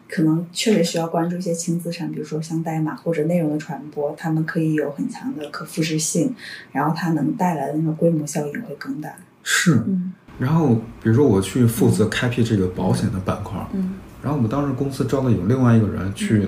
[0.09, 6.33] 可能确实需要关注一些轻资产，比如说像代码或者内容的传播，他们可以有很强的可复制性，
[6.71, 9.13] 然后它能带来的那个规模效应会更大。
[9.43, 10.69] 是，嗯然后
[11.01, 16.47] 比如说我去负责开辟这个保险的板块，嗯然后我们当时公司招的有另外一个人去，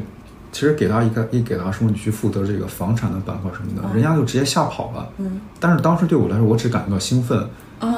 [0.51, 5.07] 其实给他一个一给他说你去负责这个房产的板块什么的，哦人家就直接吓跑了。
[5.17, 7.47] 嗯但是当时对我来说，我只感觉到兴奋，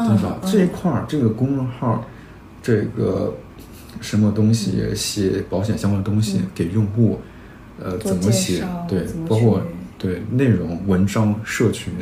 [0.07, 0.37] 对吧？
[0.41, 2.05] 哦这一块儿这个公众号，
[2.61, 3.35] 这个
[4.01, 7.19] 什么东西写保险相关的东西、给用户，
[7.79, 8.63] 呃，怎么写？
[8.87, 9.61] 对，包括
[9.97, 11.93] 对内容、文章、社群、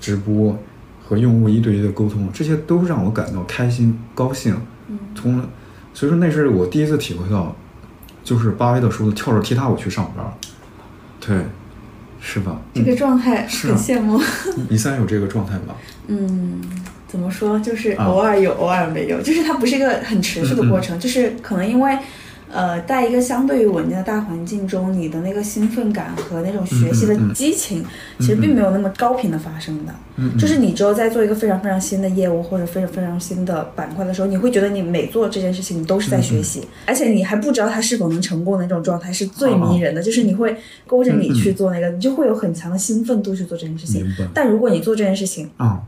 [0.00, 0.58] 直播
[1.06, 4.54] 和用户一对一的沟通，这些都让我感到开心、高兴。
[4.88, 5.40] 嗯从
[5.92, 7.54] 所以说那是我第一次体会到，
[8.24, 10.24] 就是巴菲特说的跳着踢踏舞去上班，
[11.20, 11.44] 对，
[12.20, 12.60] 是吧？
[12.74, 14.18] 这个状态很羡慕。
[14.18, 15.74] 嗯 你现在有这个状态吗？
[16.06, 16.60] 嗯，
[17.10, 17.58] 怎么说？
[17.58, 21.98] 就是啊偶尔有，偶尔没有，就是它不是一个很持续的过程，就是可能因为。
[22.52, 27.84] 呃，在一个相对于稳定的大环境中，你的那个兴奋感和那种学习的激情，
[28.18, 29.94] 其实并没有那么高频的发生的。
[30.36, 40.56] 就是你只有在做一个非常非常新的业务或者非常非常新的板块的时候，你会觉得你每做这件事情你都是在学习，而且你还不知道它是否能成功的那种状态是最迷人的，就是你会
[40.88, 44.04] 勾着你去做那个，你就会有很强的兴奋度去做这件事情。
[44.34, 45.80] 但如果你做这件事情，啊，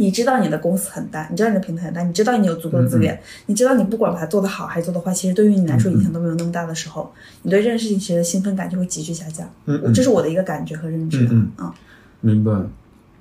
[0.00, 9.46] 你知道你的公司很大，你知道你的平台很大，你知道你有足够的资嗯源，你知道你不管把它做得好还是做得坏，其实对于你来说影响都没有那么大的时候，你对这件事情其实的兴奋感就会急剧下降。
[9.66, 11.28] 嗯嗯这是我的一个感觉和认知。
[11.30, 11.72] 嗯嗯
[12.22, 12.50] 明白。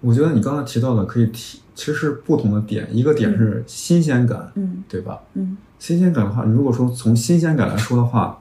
[0.01, 5.19] 我觉得你刚才提到的可以提，其实是不同的点，一个点是新鲜感，嗯对吧？
[5.33, 8.39] 嗯新鲜感的话，你如果说从新鲜感来说的话，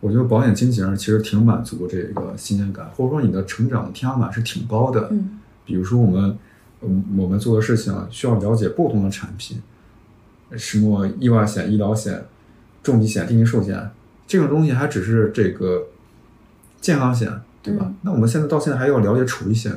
[0.00, 5.06] 我觉得保险经纪人其实挺满足这个新鲜感，或者说你的成长天花板是挺高的。
[5.12, 6.36] 嗯比如说我们，
[6.84, 9.60] 嗯，我们做的事情啊，需要了解不同的产品，
[10.56, 12.24] 什么意外险、医疗险、
[12.82, 13.90] 重疾险、定期寿险，
[14.26, 15.84] 这种东西还只是这个
[16.80, 17.30] 健康险，
[17.62, 17.84] 对吧？
[17.86, 19.72] 嗯那我们现在到现在还要了解储蓄险，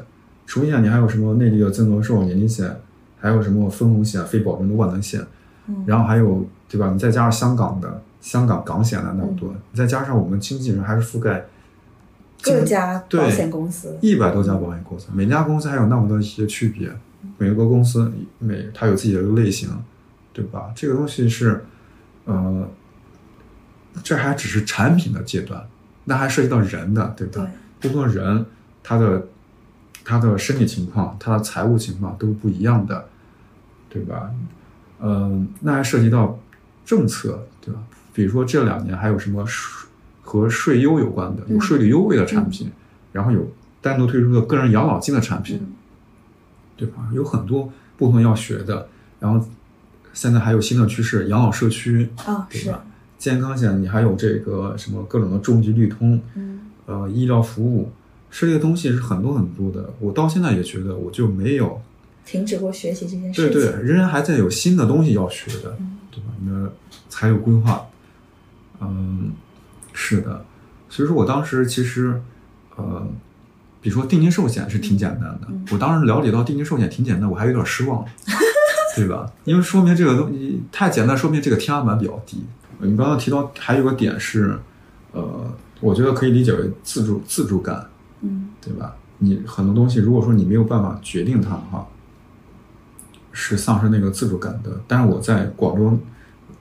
[0.45, 2.75] 储蓄险你还有什么内地的增额寿年金险，
[3.19, 5.21] 还有什么分红险、非保证的万能险，
[5.67, 6.89] 嗯然后还有对吧？
[6.91, 11.45] 你再加上香港的香港港险的那么多，再加上我们经纪人还是覆盖
[12.41, 13.97] 各家对保险公司。
[14.01, 16.91] 一百多家保险公司，每家公司还有那么多一些区别，
[17.37, 19.69] 每个公司每它有自己的类型，
[20.33, 20.71] 对吧？
[20.75, 21.65] 这个东西是，
[22.25, 22.69] 呃，
[24.03, 25.65] 这还只是产品的阶段，
[26.03, 27.47] 那还涉及到人的，对吧？
[27.79, 28.45] 不同的人，
[28.83, 29.27] 他的
[30.03, 33.07] 他的身体情况、他的财务情况都是不一样的，
[33.89, 34.29] 对吧？
[35.01, 36.39] 嗯、那还涉及到
[36.85, 37.81] 政策，对吧？
[38.13, 39.84] 比如说这两年还有什么税
[40.25, 42.69] 和税优有关的，有嗯税率优惠的产品，
[43.13, 43.47] 然后有
[43.79, 45.67] 单独推出的个人养老金的产品，嗯
[46.75, 47.09] 对吧？
[47.13, 48.89] 有很多不同要学的，
[49.21, 49.47] 然后
[50.11, 52.85] 现在还有新的趋势，养老社区，啊，是，对吧？
[53.17, 57.91] 健康险你还有这个什么各种的重疾绿通，嗯呃，医疗服务，
[58.29, 59.93] 这些东西是很多很多的。
[59.99, 61.81] 我到现在也觉得我就没有，
[62.25, 63.53] 停止过学习这件事情。
[63.53, 66.25] 对对，仍然还在有新的东西要学的，嗯对吧？
[66.41, 66.73] 你的
[67.07, 67.85] 财务规划，
[68.81, 69.31] 嗯，
[69.95, 70.45] 是的。
[70.89, 72.21] 所以说我当时其实，
[72.75, 73.07] 呃，
[73.81, 78.05] 比如说定金寿险是挺简单的，嗯我当时了解到定金寿险挺简单，我还有点失望，
[78.95, 79.31] 对吧？
[79.45, 82.45] 因为说明这个东西太简单，说明这个天花板比较低。
[82.79, 84.59] 你刚刚提到还有个点是，
[85.13, 87.87] 呃，我觉得可以理解为自主自主感，
[88.21, 88.95] 嗯对吧？
[89.17, 91.87] 你很多东西，如果说你没有办法决定它的话，
[93.31, 94.71] 是丧失那个自主感的。
[94.87, 95.97] 但是我在广州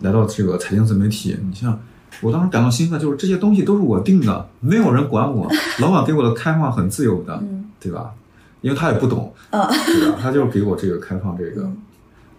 [0.00, 1.78] 来到这个财经自媒体，你像
[2.20, 5.50] 我当时感到兴奋，就是这些东西都是我定的，没有人管我，
[5.80, 8.12] 老板给我的开放很自由的，嗯对吧？
[8.60, 10.18] 因为他也不懂，嗯 对吧？
[10.20, 11.76] 他就是给我这个开放这个，嗯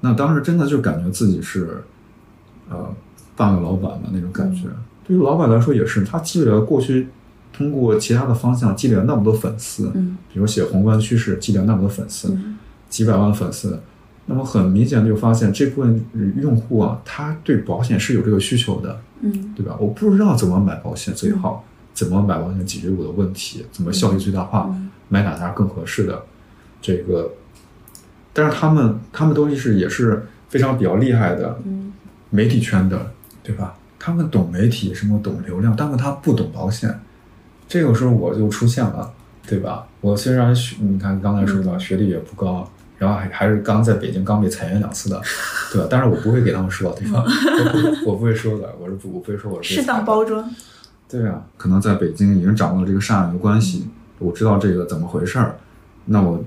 [0.01, 1.83] 那当时真的就感觉自己是，
[2.69, 2.87] 呃，
[3.35, 4.67] 半个老板的那种感觉。
[4.67, 4.75] 嗯
[5.07, 7.07] 对于老板来说也是，他积累了过去
[7.53, 12.57] 通过其他的方向积累了那么多粉丝，嗯比如写宏观趋势积累了那么多粉丝，嗯
[12.89, 13.79] 几百万粉丝，
[14.25, 16.05] 那么很明显的就发现这部分
[16.41, 19.75] 用户啊，他对保险是有这个需求的，嗯对吧？
[19.79, 26.23] 我不知道怎么买保险最好，怎么买保险解决我的问题，怎么效益最大化，嗯买哪家更合适的，
[26.81, 27.31] 这个，
[28.33, 31.93] 但是他们他们都是也是非常比较厉害的嗯
[32.31, 33.11] 媒体圈的，
[33.43, 33.75] 对吧？
[33.99, 36.99] 他们懂媒体，什么懂流量，但是他不懂保险，
[37.67, 39.13] 这个时候我就出现了，
[39.47, 39.87] 对吧？
[40.01, 45.21] 我虽然学，你看刚才说到嗯学历也不高，然后还还是刚在北京刚被裁员两次的，
[45.73, 45.87] 对吧？
[45.89, 47.23] 但是我不会给他们说，对吧？
[48.05, 50.49] 我不会说的，我是不我不会说我是被适当包装。
[51.07, 53.87] 对啊，可能在北京已经掌握了这个上下游关系，
[54.19, 55.57] 我知道这个怎么回事儿，
[56.05, 56.43] 那我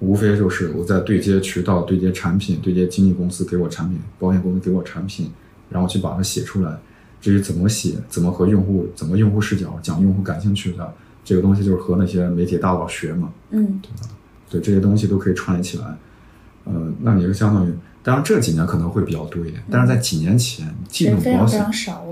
[0.00, 5.30] 无非就是我在对接渠道、对接产品、对接经纪公司给我产品，保险公司给我产品，
[5.70, 6.76] 然后去把它写出来。
[7.20, 10.92] 至于怎么写，怎么和用户，怎么用户视角讲用户感兴趣的
[11.24, 13.30] 这个东西，就是和那些媒体大佬学嘛。
[13.50, 13.90] 嗯对
[14.60, 15.84] 这些东西都可以串联起来。
[16.64, 21.66] 呃，那你就相当于，当然这几年可能会比较多一点，但是在几年前，你既懂保险。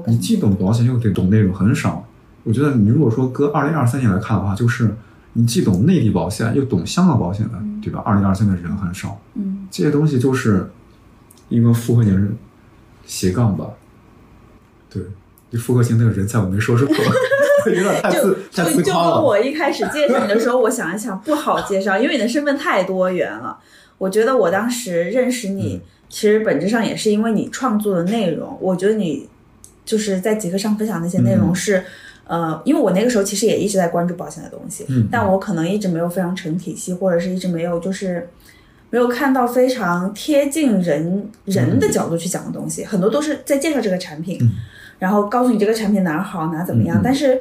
[0.07, 2.05] 你既懂保险又得懂内容很少。
[2.43, 4.97] 我觉得你如果说搁二零二三年来看的话，就是
[5.35, 8.01] 你既懂内地保险又懂香港保险的，对吧？
[8.05, 10.69] 二零二三的人很少，嗯这些东西就是
[11.49, 12.37] 一个复合型
[13.07, 13.67] 斜杠吧。
[14.89, 15.01] 对，
[15.53, 16.93] 这复合型那个人才我没说出口，
[17.75, 18.95] 有点太就自太就就跟。
[18.95, 23.59] 我一开始介绍你的时候，我想一想不好介绍，因为你的身份太多元了。
[23.99, 28.59] 我觉得我当时认识你，嗯其实本质上也是因为你创作的内容。
[28.61, 29.29] 我觉得你
[29.85, 31.85] 就是在极客上分享那些内容嗯是，
[32.27, 38.29] 呃，因为我那个时候其实也一直在关注保险的东西，嗯但我可能一直没有非常成体系，或者是一直没有就是。
[38.93, 44.51] 没有看到非常贴近人人的角度去讲的东西，很多都是在介绍这个产品，嗯
[44.99, 47.41] 然后告诉你这个产品哪儿好哪儿怎么样，但是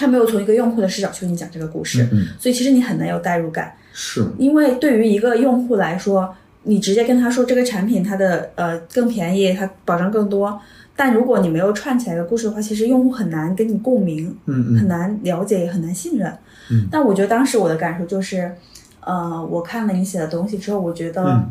[0.00, 3.74] 他没有从一个用户的视角去跟你讲这个故事，嗯，嗯所以其实你很难有代入感。
[3.92, 10.58] 是，因为对于一个用户来说，你直接跟他说这个产品它的呃更便宜，它保障更多，
[10.96, 16.32] 但如果你没有串起来一个故事的话，其实用户很难跟你共鸣，嗯嗯很难了解，也很难信任。
[16.70, 18.50] 嗯但我觉得当时我的感受就是，
[19.00, 21.50] 呃，我看了你写的东西之后，我觉得嗯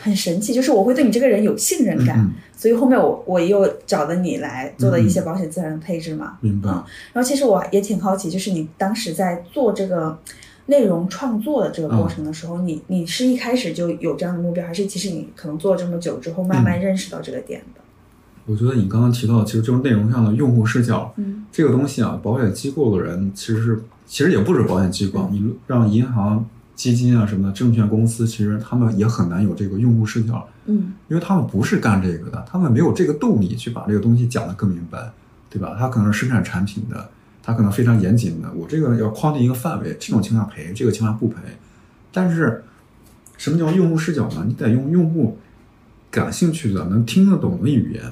[0.00, 6.38] 很神奇，就是我会对你这个人有信任感，嗯，所以后面我我又找的你来做了一些保险资产的配置嘛。
[6.40, 6.70] 明白。
[6.70, 10.18] 嗯然后其实我也挺好奇，就是你当时在做这个
[10.66, 17.80] 内容创作的这个过程的时候，你你是一开始就有这样的目标，还是其实你可能做了这么久之后，慢慢认识到这个点的？
[18.46, 26.44] 我觉得你刚刚提到，其实就是内容上的用户视角，嗯这个东西啊，保险机构的人其实是，其实也不止保险机构，你让银行、
[26.80, 35.12] 基金啊什么的，证券公司，其实他们也很难有这个用户视角，嗯因为他们不是干这个的，他们没有这个动力去把这个东西讲得更明白，
[35.50, 35.76] 对吧？
[35.78, 37.10] 他可能是生产产品的，
[37.42, 41.36] 他可能非常严谨的，我这个要框定一个范围，这种情况赔，这个情况不赔。
[42.10, 42.64] 但是，
[43.36, 44.44] 什么叫用户视角呢？
[44.48, 45.36] 你得用用户
[46.10, 48.02] 感兴趣的、能听得懂的语言。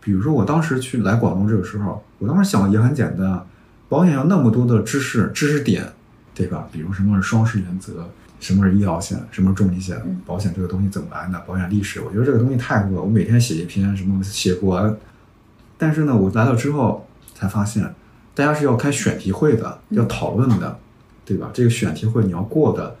[0.00, 3.44] 比如说，我当时去来广东这个时候，我当时想的也很简单啊，
[3.88, 5.92] 保险有那么多的知识知识点，
[6.34, 6.66] 对吧？
[6.72, 8.08] 比如什么是双十原则，
[8.40, 14.94] 什么是医疗险，什么是重疾险嗯，保险这个东西怎么来的，保险历史，我觉得这个东西太多了，我每天写一篇什么写不完。
[15.78, 17.94] 但是呢，我来了之后才发现，
[18.34, 20.78] 大家是要开选题会的，要讨论的，
[21.24, 21.50] 对吧？
[21.54, 22.96] 这个选题会你要过的，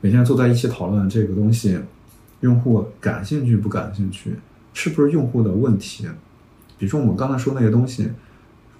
[0.00, 1.78] 每天坐在一起讨论这个东西，
[2.40, 4.36] 用户感兴趣不感兴趣，
[4.72, 6.06] 是不是用户的问题？
[6.76, 8.10] 比如说我们刚才说那些东西，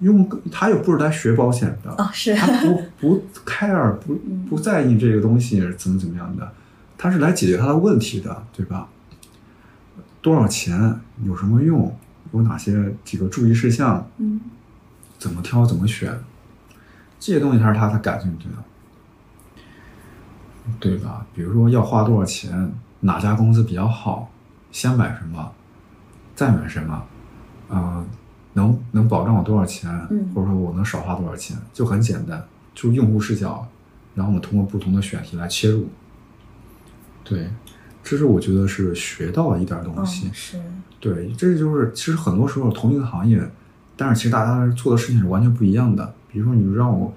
[0.00, 4.14] 用他又不是来学保险的，哦是他不不 care 不
[4.48, 6.52] 不在意这个东西怎么怎么样的，
[6.96, 8.88] 他是来解决他的问题的，对吧？
[10.20, 11.96] 多少钱有什么用？
[12.32, 14.06] 有哪些几个注意事项？
[14.18, 14.40] 嗯
[15.18, 15.64] 怎么挑？
[15.64, 16.12] 怎么选？
[17.18, 18.55] 这些东西才是他他感兴趣的，
[20.78, 21.26] 对吧？
[21.34, 24.30] 比如说要花多少钱，哪家公司比较好，
[24.70, 25.53] 先买什么，
[26.36, 27.03] 再买什么，
[27.68, 28.07] 呃，
[28.59, 32.44] 能能保障我多少钱，嗯或者说我能少花多少钱，就很简单，
[32.74, 33.66] 就用户视角，
[34.14, 35.86] 然后我们通过不同的选题来切入。
[37.22, 37.48] 对，
[38.02, 40.26] 这是我觉得是学到一点东西。
[40.28, 40.61] 嗯是
[41.00, 43.40] 对，这就是其实很多时候同一个行业，
[43.96, 46.12] 但是其实大家做的事情是完全不一样的。
[46.26, 47.14] 比如说，你让我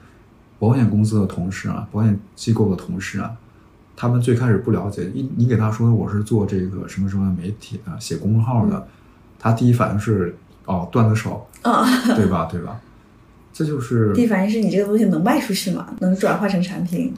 [0.60, 3.32] 保险公司的同事啊，保险机构的同事啊，
[3.96, 8.88] 他们最开始不了解，你你给他说我是做这个什么什么媒体的，写公众号的，
[9.40, 10.36] 他第一反应是
[10.66, 11.72] 哦，段子手，嗯，
[12.16, 12.48] 对吧？
[12.52, 12.80] 对吧？
[13.54, 15.94] 这就是第一反应是你这个东西能卖出去吗？
[16.00, 17.14] 能转化成产品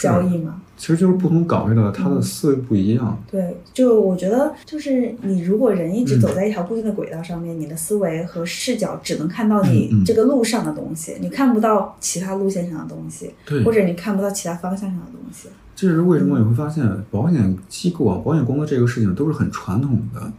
[0.00, 0.60] 交易吗？
[0.76, 3.18] 其实就是不同岗位的他的思维不一样。
[3.30, 15.48] 对，就我觉得，就是你如果人一直嗯走在一条固定的轨道上面，你的思维和视角只能看到你这个路上的东西，你看不到其他路线上的东西，对或者你看不到其他方向上的东西。
[15.74, 20.32] 这是为什么你会发现保险机构啊、保险工作这个事情都是很传统的，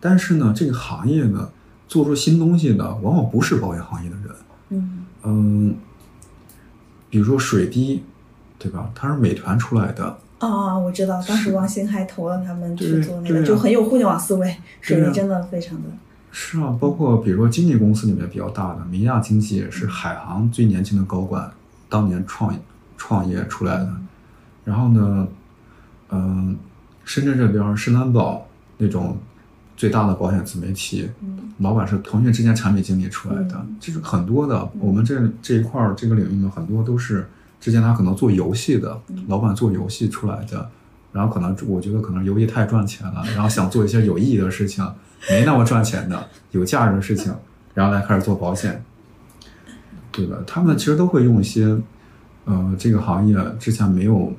[0.00, 1.48] 但是呢，这个行业呢，
[1.88, 4.26] 做出新东西的往往不是保险行业的人。
[4.68, 5.74] 嗯嗯，
[7.10, 8.04] 比如说水滴，
[8.58, 8.90] 对吧？
[8.94, 15.88] 它是美团出来的，啊，我知道，当时王兴还投了他们去做那个，啊就很有互联网思维，水对啊泥真的非常的。
[16.30, 21.50] 是啊，包括比如说经纪公司里面比较大的明亚经济是海航最年轻的高管，
[21.88, 22.54] 当年创
[22.96, 23.90] 创业出来的。
[24.64, 25.26] 然后呢，
[26.10, 26.56] 嗯、
[27.04, 29.16] 深圳这边深南宝那种
[29.78, 34.68] 最大的保险自媒体，嗯老板是腾讯之前产品经理出来的，嗯这是很多的。
[34.80, 37.28] 我们这这一块儿这个领域呢，很多都是
[37.60, 40.68] 之前他可能做游戏的，嗯老板做游戏出来的，
[41.12, 44.84] 然后可能我觉得可能游戏太赚钱了，然后想做一些有意义的事情，
[45.30, 47.32] 没那么赚钱的有价值的事情，
[47.72, 48.82] 然后来开始做保险，
[50.10, 50.36] 对吧？
[50.44, 51.78] 他们其实都会用一些
[52.46, 54.32] 呃这个行业之前没有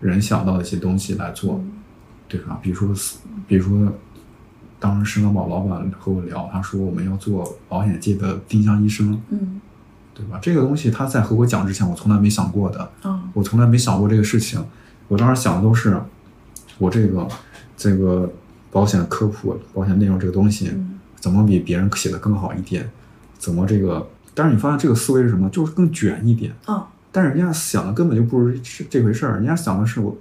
[0.00, 1.58] 人想到的一些东西来做，
[2.28, 2.58] 对吧？
[2.62, 3.16] 比如说，
[3.48, 3.90] 比如说，
[4.84, 9.58] 当时深港宝老板和我聊，他说我们要做保险界的丁香医生，嗯
[10.12, 10.38] 对吧？
[10.42, 14.62] 这个东西他在和我讲之前，我从来没想过的，啊我从来没想过这个事情。
[15.08, 15.98] 我当时想的都是，
[16.76, 17.26] 我这个
[17.78, 18.30] 这个
[18.70, 22.86] 保险科普、保险内容这个东西，嗯怎么比别人写的更好一点？
[23.38, 24.06] 怎么这个？
[24.34, 25.48] 但是你发现这个思维是什么？
[25.48, 26.52] 就是更卷一点。
[26.66, 30.14] 啊，但是人家想的根本就不是这这回事儿，人家想的是我，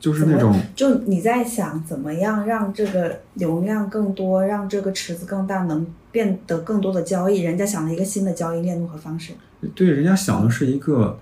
[0.00, 7.40] 就是那种就你在想怎么样让这个流量更多，让这个池子更大，能变得更多的交易。
[7.40, 9.32] 人家想了一个新的交易链路和方式。
[9.74, 11.18] 对，人家想的是一个，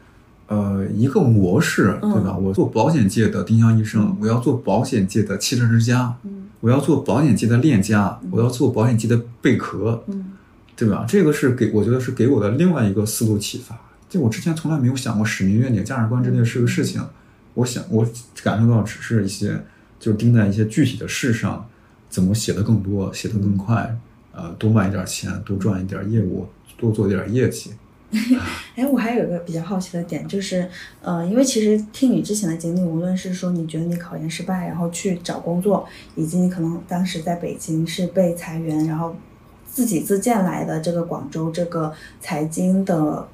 [0.47, 2.37] 呃，一个模式，嗯对吧？
[2.37, 10.33] 我做保险界的丁香医生，我要做保险界的汽车之家，嗯我要做保险界的链家，我要做保险界的贝壳，嗯
[10.77, 11.07] 对吧？
[11.09, 13.79] 这个是给我觉得是给我的另外一个思路启发。
[14.09, 17.03] 就我之前从来没有想过使命、愿景、价值观之类的是个事情，
[17.57, 18.07] 我想我
[18.45, 19.61] 感受到只是一些，
[19.99, 21.67] 就是盯在一些具体的事上，
[22.09, 23.99] 怎么写的更多，写的更快，
[24.33, 26.47] 呃，多卖一点钱，多赚一点业务，
[26.77, 27.73] 多做点业绩。
[28.77, 30.69] 哎，我还有一个比较好奇的点，就是，
[31.03, 39.17] 呃，因为其实听你之前的经历，无论是说你觉得你考研失败，然后去找工作，以及你可能当时在北京是被裁员，然后
[39.67, 43.27] 自己自荐来的这个广州这个财经的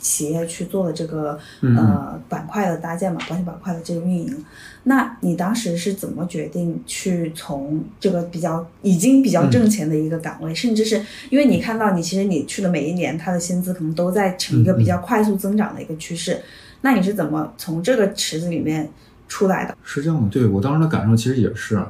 [0.00, 1.76] 企业去做的这个嗯。
[1.76, 4.44] 呃板块的搭建嘛，保险板块的这个运营，
[4.84, 16.40] 那你当时是怎么决定去从这个比较已经比较挣钱的一个岗位，甚至是因为你看到你其实你去的每一年，他的薪资可能都在呈一个比较快速增长的一个趋势，
[16.82, 18.88] 那你是怎么从这个池子里面
[19.26, 19.76] 出来的？
[19.82, 21.82] 是这样的，对我当时的感受其实也是，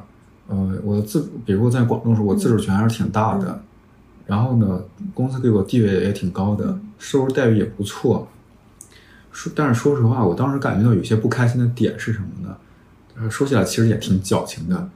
[0.47, 3.59] 呃，我自，比如我在广东的时候，我自主权还是挺大的，嗯。
[4.25, 4.81] 然后呢，
[5.13, 8.27] 公司给我地位也挺高的，嗯收入待遇也不错。
[9.31, 12.55] 说，但是说实话，我当时感觉到有些不开心的点是什么呢？
[13.17, 14.89] 呃，说起来其实也挺矫情的，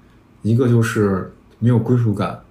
[0.43, 2.41] 一个就是没有归属感，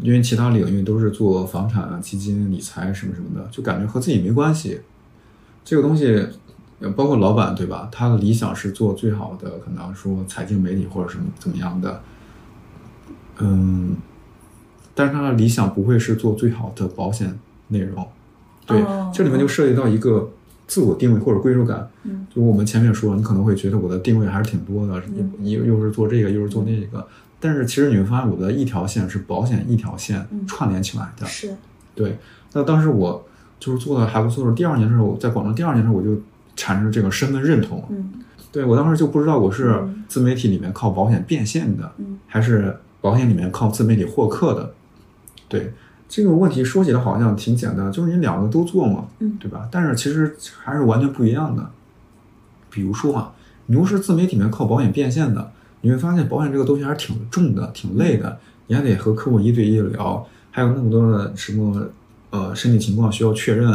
[0.00, 4.80] 因为其他领域都是做房产啊、基金、理财什么什么的，就感觉和自己没关系。
[5.64, 6.26] 这个东西，
[6.96, 7.88] 包括老板对吧？
[7.92, 12.02] 他的理想是做最好的，可能说财经媒体或者什么怎么样的，
[13.38, 13.96] 嗯，
[14.94, 17.38] 但是他的理想不会是做最好的保险
[17.68, 18.06] 内容。
[18.68, 20.30] 对，哦这里面就涉及到一个
[20.68, 21.88] 自我定位或者归属感。
[22.04, 27.04] 嗯，就我们前面说，你可能会觉得我的定位还是挺多的，嗯又又是做这个，又是做那个。
[27.40, 31.26] 但是其实你会发现，我的一条线是保险一条线嗯串联起来的。
[31.26, 31.56] 是，
[31.94, 32.18] 对，
[32.52, 33.26] 那当时我
[33.58, 36.20] 就是做的还不错的时候，第二年的时候，在广州第二年的时候，我就
[36.54, 37.84] 产生这个身份认同。
[37.90, 38.12] 嗯
[38.50, 44.72] 对我当时就不知道我是嗯自媒体里面靠保险变现的，嗯还是保险里面靠自媒体获客的。
[45.48, 45.72] 对
[46.08, 49.68] 这个问题说起来好像挺简单，就是你两个都做嘛，嗯对吧？
[49.70, 51.70] 但是其实还是完全不一样的。
[52.70, 53.32] 比如说啊，
[53.66, 55.52] 你如果是自媒体里面靠保险变现的，
[55.82, 61.86] 你会发现保险这个东西还是挺重的、挺累的，你还得和客户一对一的聊，还有那么多的什么
[62.30, 63.70] 呃身体情况需要确认，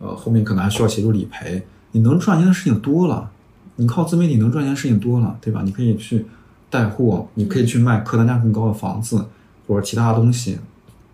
[0.00, 1.64] 呃后面可能还需要协助理赔。
[1.92, 3.30] 你能赚钱的事情多了，
[3.76, 5.62] 你靠自媒体能赚钱的事情多了，对吧？
[5.64, 6.26] 你可以去
[6.68, 9.24] 带货，你可以去卖客单价更高的房子
[9.66, 10.58] 或者其他东西，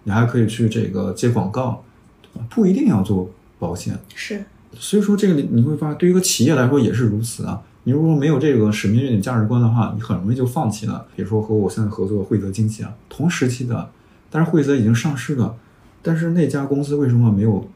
[0.04, 1.82] 你还可以去这个接广告，
[2.22, 2.46] 对吧？
[2.50, 3.28] 不一定要做
[3.58, 3.98] 保险。
[4.14, 4.44] 是，
[4.78, 7.60] 所以说，这个你你会发现，对于一个企业来说也是如此啊。
[7.86, 11.06] 你如果没有这个使命、愿景、价值观的话，你很容易就放弃了。
[11.14, 13.90] 比如说和我现在合作的惠泽经济啊，同时期的，
[14.30, 15.54] 但是惠泽已经上市了，
[16.00, 17.68] 但是那家公司为什么没有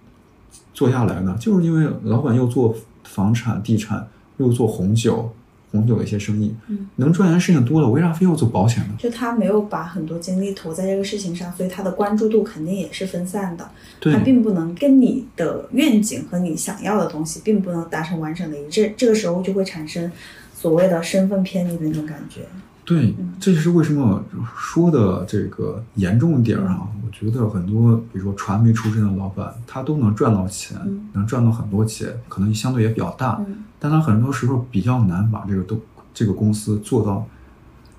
[0.72, 1.37] 做下来呢？
[1.39, 2.74] 就是因为老板又做
[3.05, 4.09] 房产、地产，
[4.39, 5.31] 又做红酒、
[5.71, 8.95] 红酒的一些生意，嗯，能赚钱的事情多了，为啥非要做保险呢？
[8.99, 13.69] 就他没有把很多精力投在这个事情上，所以他的关注度肯定也是分散的。
[14.01, 18.93] 对他并不能跟你的愿景和你想要的东西，并不能达成完整的一致。
[18.97, 20.11] 这个时候就会产生
[20.55, 22.41] 所谓的身份偏离的那种感觉。
[22.89, 24.24] 对，这就是为什么
[24.57, 26.89] 说的这个严重一点啊。
[27.05, 35.78] 我觉得很多，比如说传媒出身的老板，他都能赚到钱，嗯能赚到很多钱，可能相对也比较大，嗯，但他很多时候比较难把这个都
[36.14, 37.28] 这个公司做到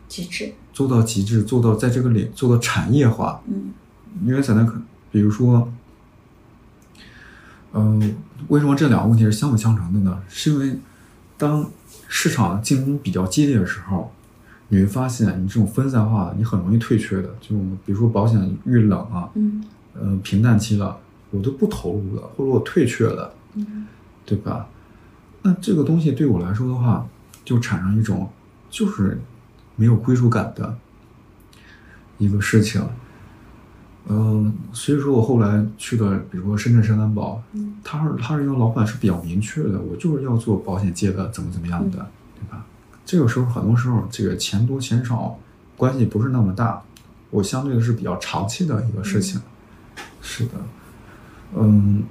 [0.07, 0.53] 极致。
[0.73, 3.39] 做到极致，做到在这个领做到产业化。
[3.47, 3.71] 嗯
[4.25, 4.81] 因为在那可，
[5.11, 5.71] 比如说，
[7.73, 8.15] 嗯、
[8.47, 10.19] 为什么这两个问题是相辅相成的呢？
[10.27, 10.79] 是因为
[11.37, 11.69] 当
[12.07, 14.11] 市场竞争比较激烈的时候，
[14.69, 17.29] 你会发现你这种分散化，你很容易退却的。
[17.41, 17.55] 就
[17.85, 19.63] 比如说保险遇冷啊，嗯
[19.93, 20.97] 呃、平淡期了，
[21.31, 23.87] 我都不投入了，或者我退却了，嗯
[24.25, 24.67] 对吧？
[25.41, 27.07] 那这个东西对我来说的话，
[27.43, 28.29] 就产生一种
[28.69, 29.19] 就是
[29.75, 30.77] 没有归属感的
[32.17, 32.81] 一个事情。
[34.07, 42.05] 嗯，所以说我后来去了，比如说深圳深南宝，嗯他是他是一个老板是比较明确的，我就是要做保险界的怎么怎么样的，
[42.35, 42.65] 对吧？
[43.09, 45.35] 这个时候很多时候这个钱多钱少
[45.75, 46.79] 关系不是那么大，
[47.31, 49.41] 我相对的是比较长期的一个事情。
[50.21, 50.51] 是的，
[51.55, 52.03] 嗯，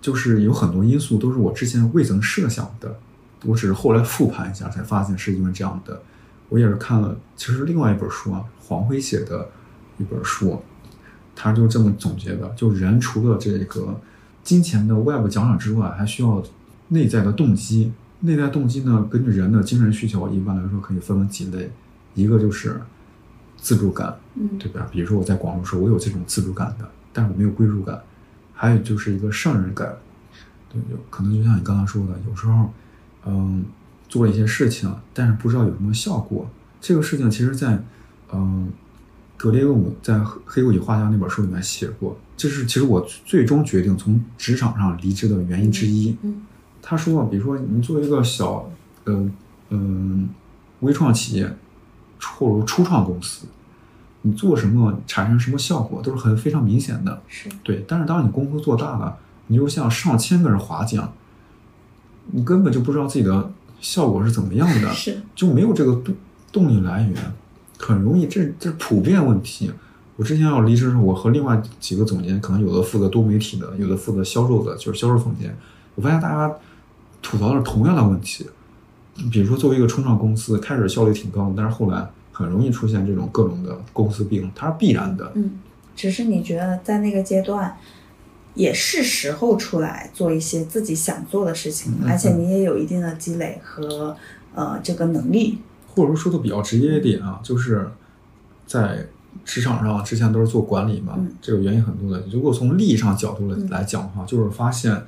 [0.00, 2.96] 就是有很多因素都是我之前未曾设想的，
[3.44, 6.00] 我只是后来复盘一下才发现是因为这样的。
[6.48, 9.48] 我也是看了，其实另外一本书啊，黄辉写的
[9.98, 10.62] 一本书，
[11.34, 14.00] 他就这么总结的：就人除了这个
[14.44, 16.40] 金钱的外部奖赏之外，还需要
[16.86, 17.92] 内在的动机。
[18.20, 21.70] 内在动机呢，根据人的精神需求，一般来说可以分为几类，
[22.14, 22.80] 一个就是
[23.56, 24.86] 自主感，嗯对吧？
[24.90, 28.00] 比如说我在广州时候，我有这种自主感的，但是我没有归属感。
[28.52, 29.96] 还有就是一个胜任感，
[30.68, 32.70] 对，有可能就像你刚才说的，有时候，
[33.24, 33.64] 嗯，
[34.06, 36.46] 做了一些事情，但是不知道有什么效果。
[36.78, 37.82] 这个事情其实在，
[38.32, 38.70] 嗯，
[39.38, 40.14] 格列厄姆在
[40.44, 46.14] 《黑狗与画家》那本书里面写过，这是其实我最终决定从职场上离职的原因之一。
[46.20, 46.42] 嗯
[46.82, 48.70] 他说，比如说你作为一个小，
[49.06, 49.32] 嗯、
[49.68, 50.28] 嗯、
[50.80, 51.56] 微创企业，
[52.38, 53.46] 或者初创公司，
[54.22, 57.22] 你做什么产生什么效果都是很非常明显的。
[57.28, 59.16] 是对，但是当你公司做大了，
[59.46, 61.12] 你就像上千个人划桨，
[62.32, 63.50] 你根本就不知道自己的
[63.80, 66.14] 效果是怎么样的， 是就没有这个动
[66.52, 67.32] 动力来源，
[67.78, 69.72] 很容易这这是普遍问题。
[70.16, 75.56] 我之前要离职的时候，我和另外几个总监，可能有的负责多媒体的，有的负责销售的，就是销售总监，
[75.94, 76.54] 我发现大家
[77.30, 78.44] 吐槽的是同样的问题。
[79.30, 85.30] 比如说，作为一个初创公司，开始效率挺高的，但是后来很容易出现这种各种的公司病，它是必然的。
[85.36, 85.52] 嗯，
[85.94, 87.76] 只是你觉得在那个阶段，
[88.54, 94.16] 也是时候出来做一些自己想做的事情，嗯而且你也有一定的积累和
[94.54, 95.58] 呃这个能力。
[95.94, 97.90] 或者说说的比较直接一点啊，就是
[98.66, 99.06] 在
[99.44, 102.24] 职场上之前都是做管理嘛，嗯这个原因很多的。
[102.32, 105.02] 如果从利益上角度来嗯来讲的话，就是发现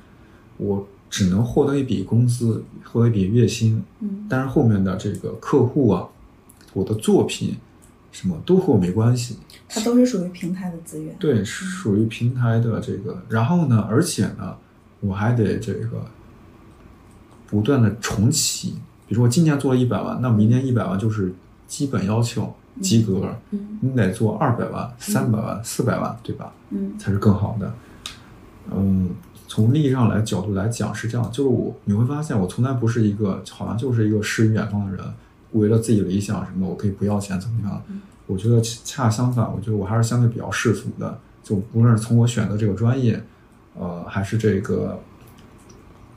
[0.57, 6.09] 我只能获得一笔工资，获得一笔月薪，嗯但是后面的这个客户啊，
[6.73, 7.55] 我的作品
[8.11, 9.37] 什么都和我没关系。
[9.69, 11.15] 它都是属于平台的资源。
[11.19, 13.21] 对，是属于平台的这个。
[13.29, 14.57] 然后呢，而且呢，
[15.01, 16.03] 我还得这个
[17.45, 18.71] 不断的重启。
[19.07, 21.31] 比如说我今年做了一百万，那明年一百万就是
[21.67, 22.51] 基本要求
[22.81, 23.37] 及格。
[23.51, 26.51] 嗯你得做二百万、三百万、四百万，对吧？
[26.71, 27.71] 嗯才是更好的。
[28.75, 29.11] 嗯，
[29.53, 35.05] 从利益上来角度来讲是这样，就是我你会发现我从来不是一个好像就是一个诗与远方的人，
[35.51, 37.83] 为了自己理想什么的我可以不要钱怎么样？
[37.87, 43.21] 嗯我觉得恰恰相反，我觉得我还是相对比较世俗的，就无论是从我选择这个专业，
[43.77, 44.99] 呃，还是这个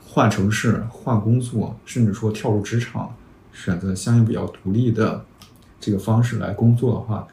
[0.07, 3.13] 换城市、换工作，甚至说跳入职场，
[3.53, 5.23] 选择相应比较独立的
[5.81, 7.27] 这个方式来工作的话，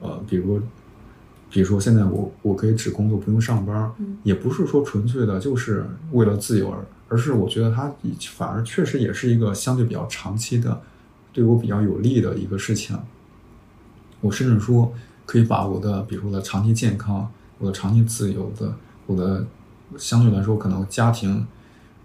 [0.00, 0.60] 呃，比如，
[1.54, 7.94] 比如说现在我我可以只工作不用上班，嗯也不是说纯粹的就是为了自由而，而是我觉得它
[8.32, 10.80] 反而确实也是一个相对比较长期的，
[11.32, 12.98] 对我比较有利的一个事情。
[14.20, 14.92] 我甚至说
[15.24, 18.74] 可以把我的，比如说我的长期健康、我的长期自由的、
[19.06, 19.46] 我的
[19.96, 21.46] 相对来说可能家庭，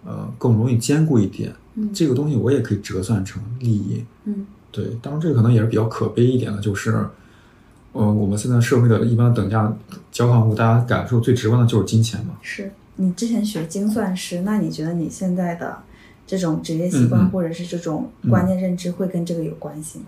[0.05, 1.55] 呃，更容易兼顾一点。
[1.73, 4.05] 嗯这个东西我也可以折算成利益。
[4.25, 7.03] 嗯对，当然这个可能也是比较可悲一点的，就是，
[7.93, 9.73] 呃，我们现在社会的一般等价
[10.11, 12.37] 交换物，大家感受最直观的就是金钱嘛。
[12.41, 15.77] 是你之前学精算师，那你觉得你现在的
[16.27, 20.05] 这种职业习惯、嗯嗯或者是这种观念认知会跟这个有关系吗？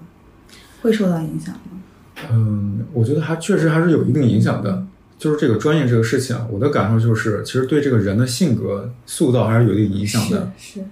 [0.81, 1.81] 会受到影响吗？
[2.29, 4.85] 嗯，我觉得还确实还是有一定影响的。
[5.17, 10.51] 就是这个专业这个事情，我的感受就是，其实对这个人的性格塑造还是有一定影响的。
[10.57, 10.85] 是是，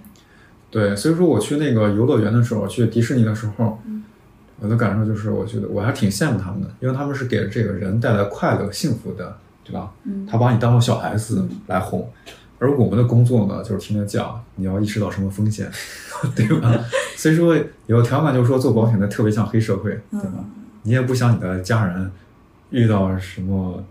[0.70, 3.89] 对，所以说我去那个游乐园的时候，去迪士尼的时候，嗯
[4.60, 9.90] 我的感受就是，我觉得我还挺羡慕他们的，因为他们是给这个人带来快乐、幸福的，对吧？
[10.04, 12.08] 嗯他把你当做小孩子来哄，
[12.58, 15.70] 而我们的工作呢，就是听他讲，你要意识到什么风险，
[16.36, 16.72] 对吧？
[17.16, 17.56] 所以说
[17.86, 20.44] 有条款就是说，做保险的特别像黑社会，对吧？
[20.82, 22.10] 你也不想你的家人
[22.70, 23.82] 遇到什么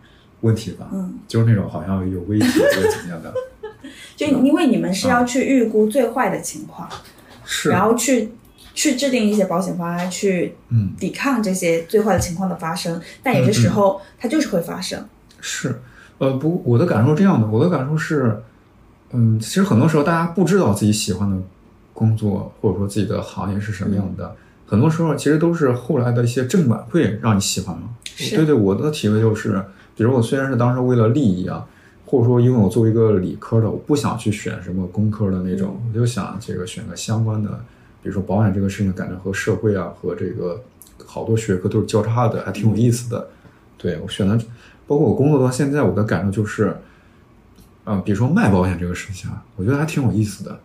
[0.42, 0.88] 问题吧？
[0.94, 3.34] 嗯，就是那种好像有危险或者怎么样的，
[4.16, 6.88] 就因为你们是要去预估最坏的情况，
[7.44, 8.32] 是，然后去
[8.80, 10.94] 去制定一些保险方案，去嗯。
[10.98, 13.02] 抵抗这些最坏的情况的发生。
[13.22, 15.06] 但有些时候它就是会发生。
[15.42, 15.82] 是，
[16.18, 18.42] 呃，不，我的感受是这样的，我的感受是，
[19.12, 21.36] 嗯，其实很多时候大家不知道自己喜欢的
[21.94, 24.34] 工作或者说自己的行业是什么样的，
[24.66, 27.82] 很多时候其实都是后来的一些正反馈让你喜欢了。
[28.18, 29.62] 对对，我的体会就是，
[29.98, 31.68] 比如我虽然是当时为了利益啊，
[32.06, 37.62] 或者说因为我作为一个理科的，我不想去选什么工科的那种，我就想这个选个相关的，
[38.02, 40.62] 比如说保险这个事情，感觉和社会啊和这个
[41.06, 43.28] 好多学科都是交叉的，还挺有意思的。
[43.78, 44.38] 对我选的，
[44.88, 46.76] 包括我工作到现在，我的感受就是，
[47.84, 50.60] 呃，比如说卖保险这个事情啊，我觉得还挺有意思的。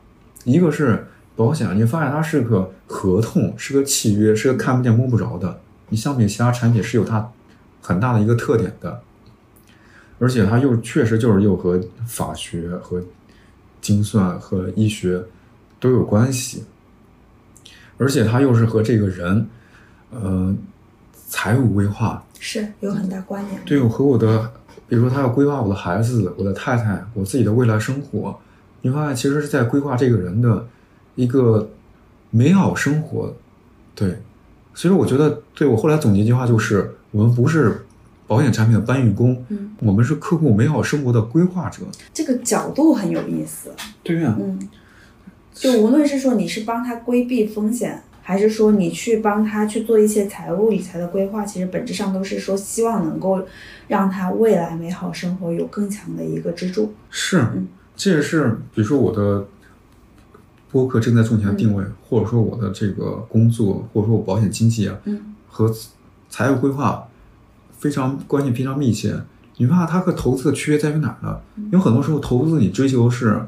[0.44, 1.06] 一个是
[1.36, 5.60] 保险，你发现它是个合同，是个契约，是个看不见摸不着的。
[5.88, 7.30] 你相比其他产品是有它
[7.80, 9.00] 很大的一个特点的，
[10.18, 13.02] 而且它又确实就是又和法学和
[13.80, 15.22] 精算和医学
[15.78, 16.64] 都有关系，
[17.98, 19.46] 而且它又是和这个人，
[20.10, 20.54] 呃，
[21.28, 23.60] 财务规划，是有很大关联。
[23.64, 24.52] 对我和我的，
[24.88, 28.38] 比如说他要规划我的孩子、我的太太、我自己的未来生活，
[28.82, 30.66] 你发现其实是在规划这个人的
[31.14, 31.68] 一个
[32.30, 33.34] 美好生活。
[33.94, 34.20] 对，
[34.74, 37.86] 所以我觉得，对我后来总结一句话就是：我们不是
[38.26, 41.82] 保险产品的搬运工，嗯，我们是客户美好生活的规划者。
[42.12, 43.70] 这个角度很有意思。
[44.02, 44.58] 对呀、嗯，
[45.54, 53.46] 就无论是说你是帮他规避风险，还是说你去帮他去做一些财务理财的规划，其实本质上都是说希望能够
[53.86, 56.92] 让他未来美好生活有更强的一个支柱。
[57.08, 59.46] 是嗯，这也是比如说我的
[60.72, 65.72] 播客正在赚钱定位，或者说我的这个工作，或者说我保险经纪啊，嗯和
[66.28, 67.06] 财务规划
[67.78, 69.14] 非常关系非常密切。
[69.56, 71.38] 你发现它和投资的区别在于哪儿呢？
[71.56, 73.40] 因为很多时候投资你追求的是，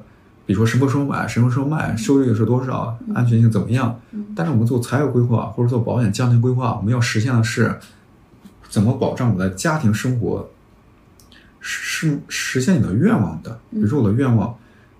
[0.47, 4.01] 比如说什么时候买，什么时候卖，收益率是多少，安全性怎么样。
[4.12, 7.74] 嗯但是我们做财务规划或者做保险家庭规划，我们要实现的是
[8.68, 10.49] 怎么保障我们的家庭生活
[11.59, 13.59] 是实现你的愿望的。
[13.70, 14.55] 比如说我的愿望，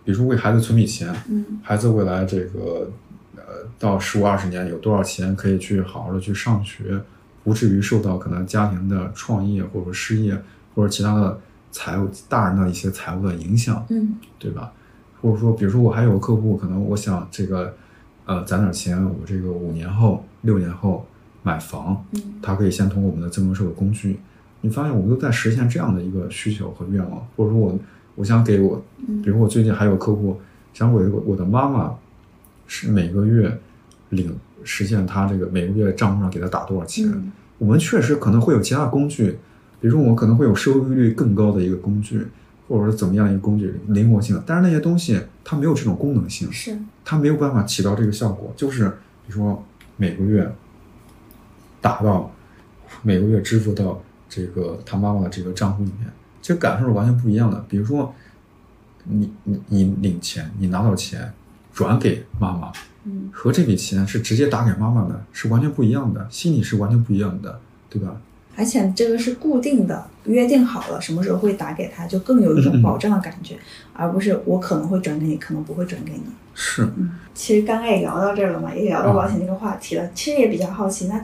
[0.05, 2.90] 比如说为孩子存笔钱，嗯孩子未来这个
[3.36, 3.42] 呃
[3.78, 7.01] 到十五二十年有多少钱可以去好好的去上学，
[7.44, 10.42] 不至于受到可能家庭的创业或者失业
[10.74, 11.38] 或者其他的
[11.70, 14.72] 财务大人的一些财务的影响，嗯对吧？
[15.27, 17.74] 或者说，比如说我还有个客户，可能我想这个
[18.27, 21.05] 呃攒点钱，我这个五年后、六年后
[21.43, 24.20] 买房，嗯他可以先通过我们的增值税的工具。
[24.61, 27.77] 你发现我们都在实现这样的一个需求和愿望，或者说我
[28.14, 28.81] 我想给我，
[29.24, 30.41] 比如我最近还有客户
[30.72, 31.93] 想我我的妈妈
[32.68, 33.59] 是每个月
[34.11, 39.39] 领实现她这个每个月账户上给她打多少钱，嗯我们确实可能会有其他工具，
[39.81, 42.27] 比如说我们可能会有收益率更高的一个工具，
[42.69, 48.89] 或者是怎么样一个工具灵活性，但是那些东西它没有这种功能性，是它没有办法起到这个效果，就是
[49.27, 49.64] 比如说
[49.97, 50.53] 每个月
[51.81, 52.33] 打到
[53.03, 56.11] 每个月支付到这个他妈妈的这个账户里面，
[56.43, 57.64] 这个感受是完全不一样的。
[57.69, 58.12] 比如说
[59.05, 61.33] 你你你领钱，你拿到钱
[61.73, 62.73] 转给妈妈，
[63.05, 68.21] 嗯和这笔钱是直接打给妈妈的，是完全不一样的，心理是完全不一样的，对吧？
[68.57, 73.55] 而且这个是固定的，约定好了什么时候会打给他，就更有一种保障的感觉，
[73.93, 76.23] 而不是我可能会转给你，可能不会转给你。
[76.55, 80.11] 是，嗯，其实刚刚也聊到这儿了嘛，也聊到保险这个话题了。
[80.15, 81.23] 其实也比较好奇，那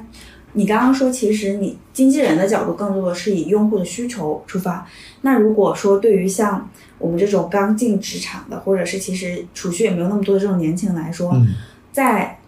[0.52, 4.86] 你刚刚说，其实你经纪人的角度更多的是以用户的需求出发。
[5.22, 6.68] 那如果说对于像
[6.98, 11.48] 我们这种刚进职场的，或者是其实储蓄也没有那么多的这种年轻人来说，嗯。
[11.92, 12.38] 在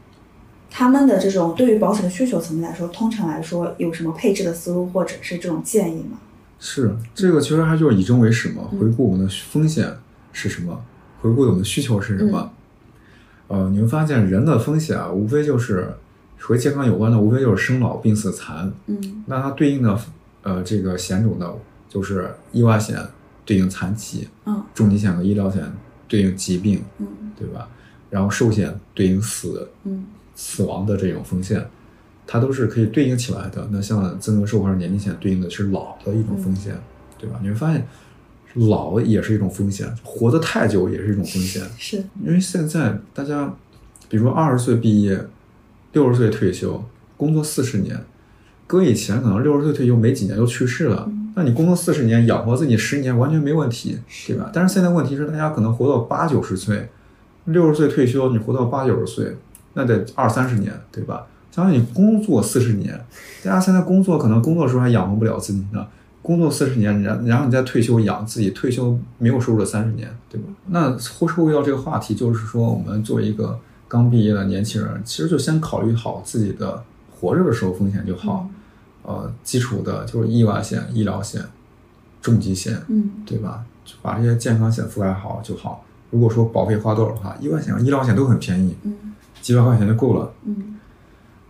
[0.76, 6.18] 他们的这种对于保险的需求层面来说，通常来说有什么配置的思路或者是这种建议吗？
[6.58, 9.88] 是这个，其实还就是以终为始嘛，嗯回顾我们的风险
[10.32, 10.84] 是什么，
[11.20, 12.50] 回顾我们的需求是什么。
[13.46, 15.94] 呃，你会发现人的风险啊，无非就是
[16.40, 18.72] 和健康有关的，无非就是生老病死残。
[18.86, 19.96] 嗯那它对应的
[20.42, 21.52] 呃这个险种呢，
[21.88, 22.98] 就是意外险
[23.44, 25.62] 对应残疾，嗯重疾险和医疗险
[26.08, 27.06] 对应疾病，嗯
[27.38, 27.68] 对吧？
[28.10, 30.04] 然后寿险对应死嗯
[30.34, 31.66] 死亡的这种风险。
[32.26, 33.68] 它都是可以对应起来的。
[33.70, 36.74] 那像增额寿或者年金险对应的是老的一种风险，
[37.18, 37.38] 对吧？
[37.42, 37.86] 你会发现，
[38.54, 41.62] 老也是一种风险，活得太久也是一种风险。
[41.76, 43.54] 是因为现在大家，
[44.08, 45.26] 比如说二十岁毕业，
[45.92, 46.82] 六十岁退休，
[47.18, 48.02] 工作四十年，
[48.66, 54.50] 搁以前可能六十岁退休没几年就去世了，那你工作四十年养活自己十年完全没问题，对吧？
[54.50, 56.88] 但是现在问题是大家可能活到八九十岁，
[57.44, 59.36] 六十岁退休，你活到八九十岁，
[59.74, 61.26] 那得二三十年，对吧？
[61.52, 62.98] 相当于你工作四十年，
[63.44, 65.86] 大家现在工作可能工作的时候还养活不了自己呢。
[66.20, 70.48] 工作四十年，然然后你再退休养自己，退休没有收入的三十年，对吧？
[70.68, 76.82] 那说回到这个话题，就是说我们作为一个刚毕业的年轻人，其实就先考虑好自己的
[77.14, 78.48] 活着的时候风险就好，
[79.02, 81.42] 呃，基础的就是意外险、医疗险、
[82.22, 83.62] 重疾险，嗯对吧？
[83.84, 85.84] 就把这些健康险覆盖好就好。
[86.10, 88.94] 如果说保费花多少的话，意外险、医疗险都很便宜，嗯
[89.44, 90.32] 几百块钱就够了。
[90.46, 90.80] 嗯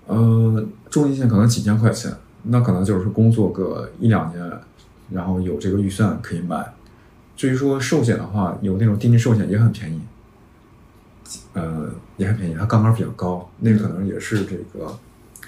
[0.07, 4.61] 呃，重疾险可能几千块钱，那可能就是工作个一两年，
[5.11, 6.74] 然后有这个预算可以买。
[7.36, 10.01] 至于说寿险的话，有那种定期寿险也很便宜，
[11.53, 14.99] 呃，也很便宜，它杠杆比较高，那个可能也是这个，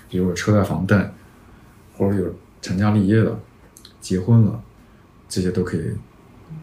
[0.09, 1.12] 比如说车贷、房贷，
[1.99, 3.36] 或者有成家立业的、
[4.01, 4.62] 结婚了，
[5.28, 5.90] 这些都可以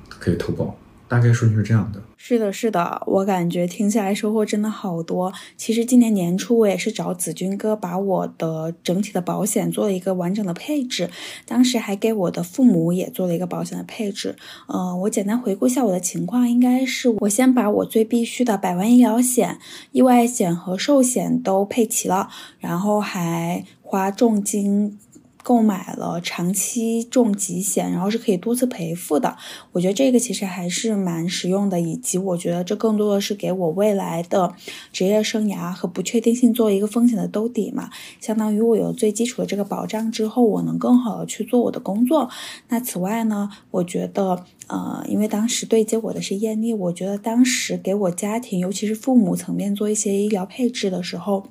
[0.08, 0.76] 可以投保。
[1.08, 2.02] 大概顺序是这样的。
[2.26, 5.34] 是的，是的，我感觉听下来收获真的好多。
[5.58, 11.10] 其实今年年初我也是找子君哥把我的整体的保险做了一个完整的配置，
[11.46, 14.38] 当时还给我的父母也做了一个保险的配置。
[14.68, 19.60] 呃，我简单回顾一下我的情况，应该是我先把我最必须的百万医疗险、
[19.92, 24.98] 意外险和寿险都配齐了，然后还花重金。
[25.44, 29.38] 购买了长期重疾险，然后是可以多次赔付的。
[29.74, 34.56] 我觉得这个其实还是蛮实用的，以及我觉得这更多的是给我未来的
[34.92, 37.90] 职业生涯和不确定性做一个风险的兜底嘛。
[38.22, 42.30] 相当于我有最基础的这个保障之后，我能更好的去做我的工作。
[42.70, 51.48] 那此外呢，我觉得呃，因为当时对接我的是艳丽，我觉得当时给我家庭，尤其是父母层面做一些医疗配置的时候。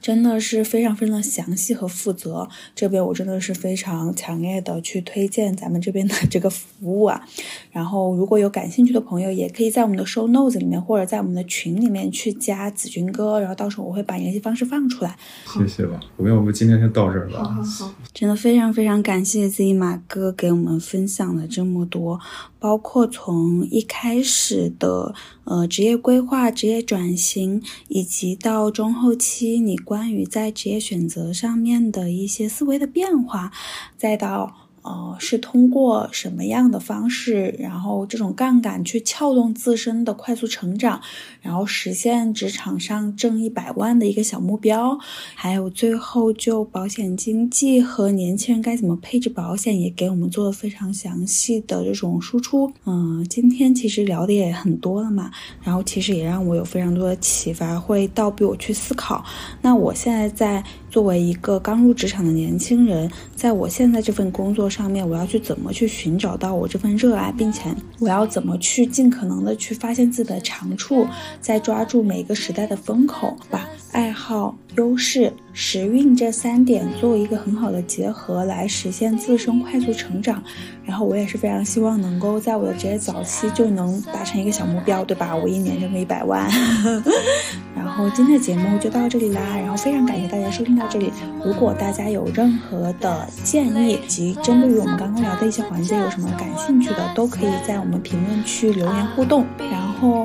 [0.00, 7.22] 真的是非常非常的详细和负责，这边我真的是非常强烈的去推荐咱们这边的 这个服务啊。
[7.70, 15.16] 然后如果有感兴趣的朋友，也可以在我们的 show notes 里面或者在我们的群里面去加子君哥，然后到时候我会把联系方式放出来。
[15.46, 17.42] 谢谢吧，我们要不今天就到这儿吧。
[17.44, 22.18] 好，真的非常非常感谢 Z 马哥给我们分享了这么多，
[22.58, 33.52] 包括从一开始的呃职业规划、职业转型，以及到中后期你关于在职业选择上面的一些思维的变化，
[33.96, 34.61] 再到。
[34.82, 41.00] 呃，是通过什么样的方式，然后这种杠杆去撬动自身的快速成长，
[41.40, 44.98] 然后实现职场上挣一百万的一个小目标，
[45.34, 52.72] 还有最后就保险经济和年轻人该怎么配置保险，也给我们做了非常详细的这种输出。
[52.84, 55.30] 嗯，今天其实聊的也很多了嘛，
[55.62, 59.24] 然后其实也让我有非常多的启发，会倒逼我去思考。
[59.60, 64.68] 那我现在在作为一个刚入职场的年轻人，在我现在这份工作。
[64.68, 67.64] 上面我要去怎么去寻找到我这份热爱，并且
[67.98, 71.06] 我要怎么去尽可能的去发现自己的长处，
[71.40, 80.42] 再抓住每个时代的风口，把爱好、优势、时运这三点做一个很好的结合，来实现自身快速成长。
[80.84, 85.34] 然后我也是非常希望能够在我的职业早期就能达成一个小目标，对吧？
[85.34, 86.50] 我一年挣个一百万。
[87.92, 91.12] 然后今天的节目就到这里啦，然后非常感谢大家收听到这里。
[91.44, 99.44] 如果大家有任何的建议及针对于我们刚刚聊的一些环节有什么感兴趣的，都可以在我们评论区留言互动。
[99.70, 100.24] 然后，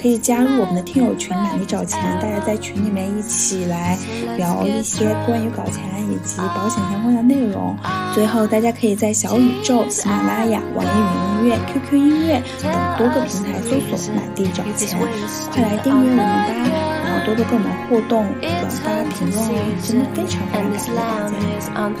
[0.00, 3.98] 可以加入我们的听友群，懒得找钱，大家在群里面一起来
[4.38, 7.76] 聊一些关于搞钱以及保险相关的内容。
[8.14, 11.04] 最后，大家可以在小宇宙、喜马拉雅、网易云
[11.44, 14.98] 音乐、QQ 音乐等多个平台搜索“满地找钱”，
[15.52, 16.24] 快来订阅我们吧！
[17.04, 21.00] 然后多多跟我们互动、转发、评论哦，真的非常非常感谢大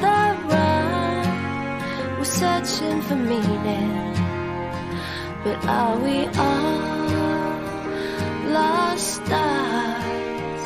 [2.18, 4.14] We're searching for meaning,
[5.44, 7.29] but are we all
[8.52, 10.62] lost stars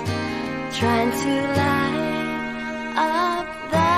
[0.78, 3.94] trying to light up the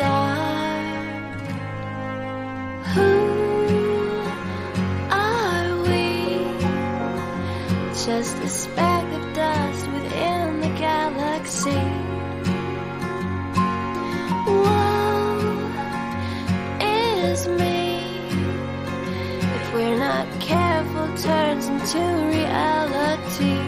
[0.00, 1.40] dark?
[2.94, 3.10] Who
[5.10, 6.06] are we?
[8.06, 12.07] Just a speck of dust within the galaxy.
[20.48, 22.00] careful turns into
[22.34, 23.58] reality.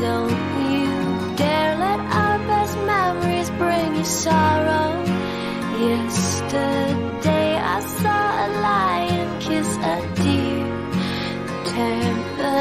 [0.00, 0.40] Don't
[0.72, 0.90] you
[1.36, 4.88] dare let our best memories bring you sorrow.
[5.88, 10.64] Yesterday I saw a lion kiss a deer.
[11.72, 12.60] Turn the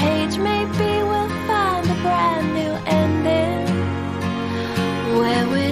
[0.00, 3.66] page, maybe we'll find a brand new ending.
[5.18, 5.71] Where we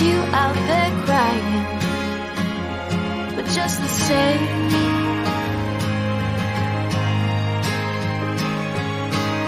[0.00, 1.64] you out there crying.
[3.34, 4.68] But just the same.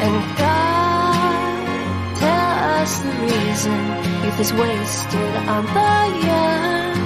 [0.04, 1.66] And God,
[2.18, 3.78] tell us the reason
[4.24, 5.94] youth is wasted on the
[6.28, 6.98] young.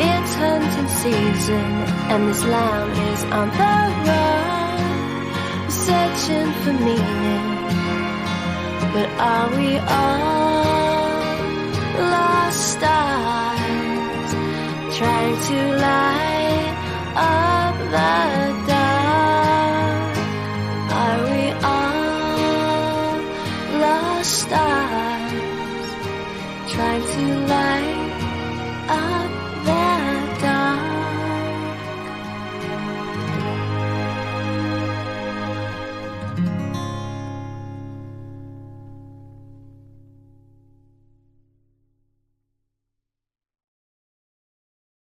[0.00, 1.68] It's hunting season,
[2.10, 3.76] and this lamb is on the
[4.06, 7.46] run, searching for meaning.
[8.94, 10.47] But are we all
[12.00, 14.32] lost eyes
[14.98, 16.74] try to light
[17.16, 18.14] up the
[18.70, 20.16] dark.
[21.02, 21.44] Are we
[21.74, 23.14] all
[23.84, 25.88] lost eyes
[26.72, 27.87] trying to light?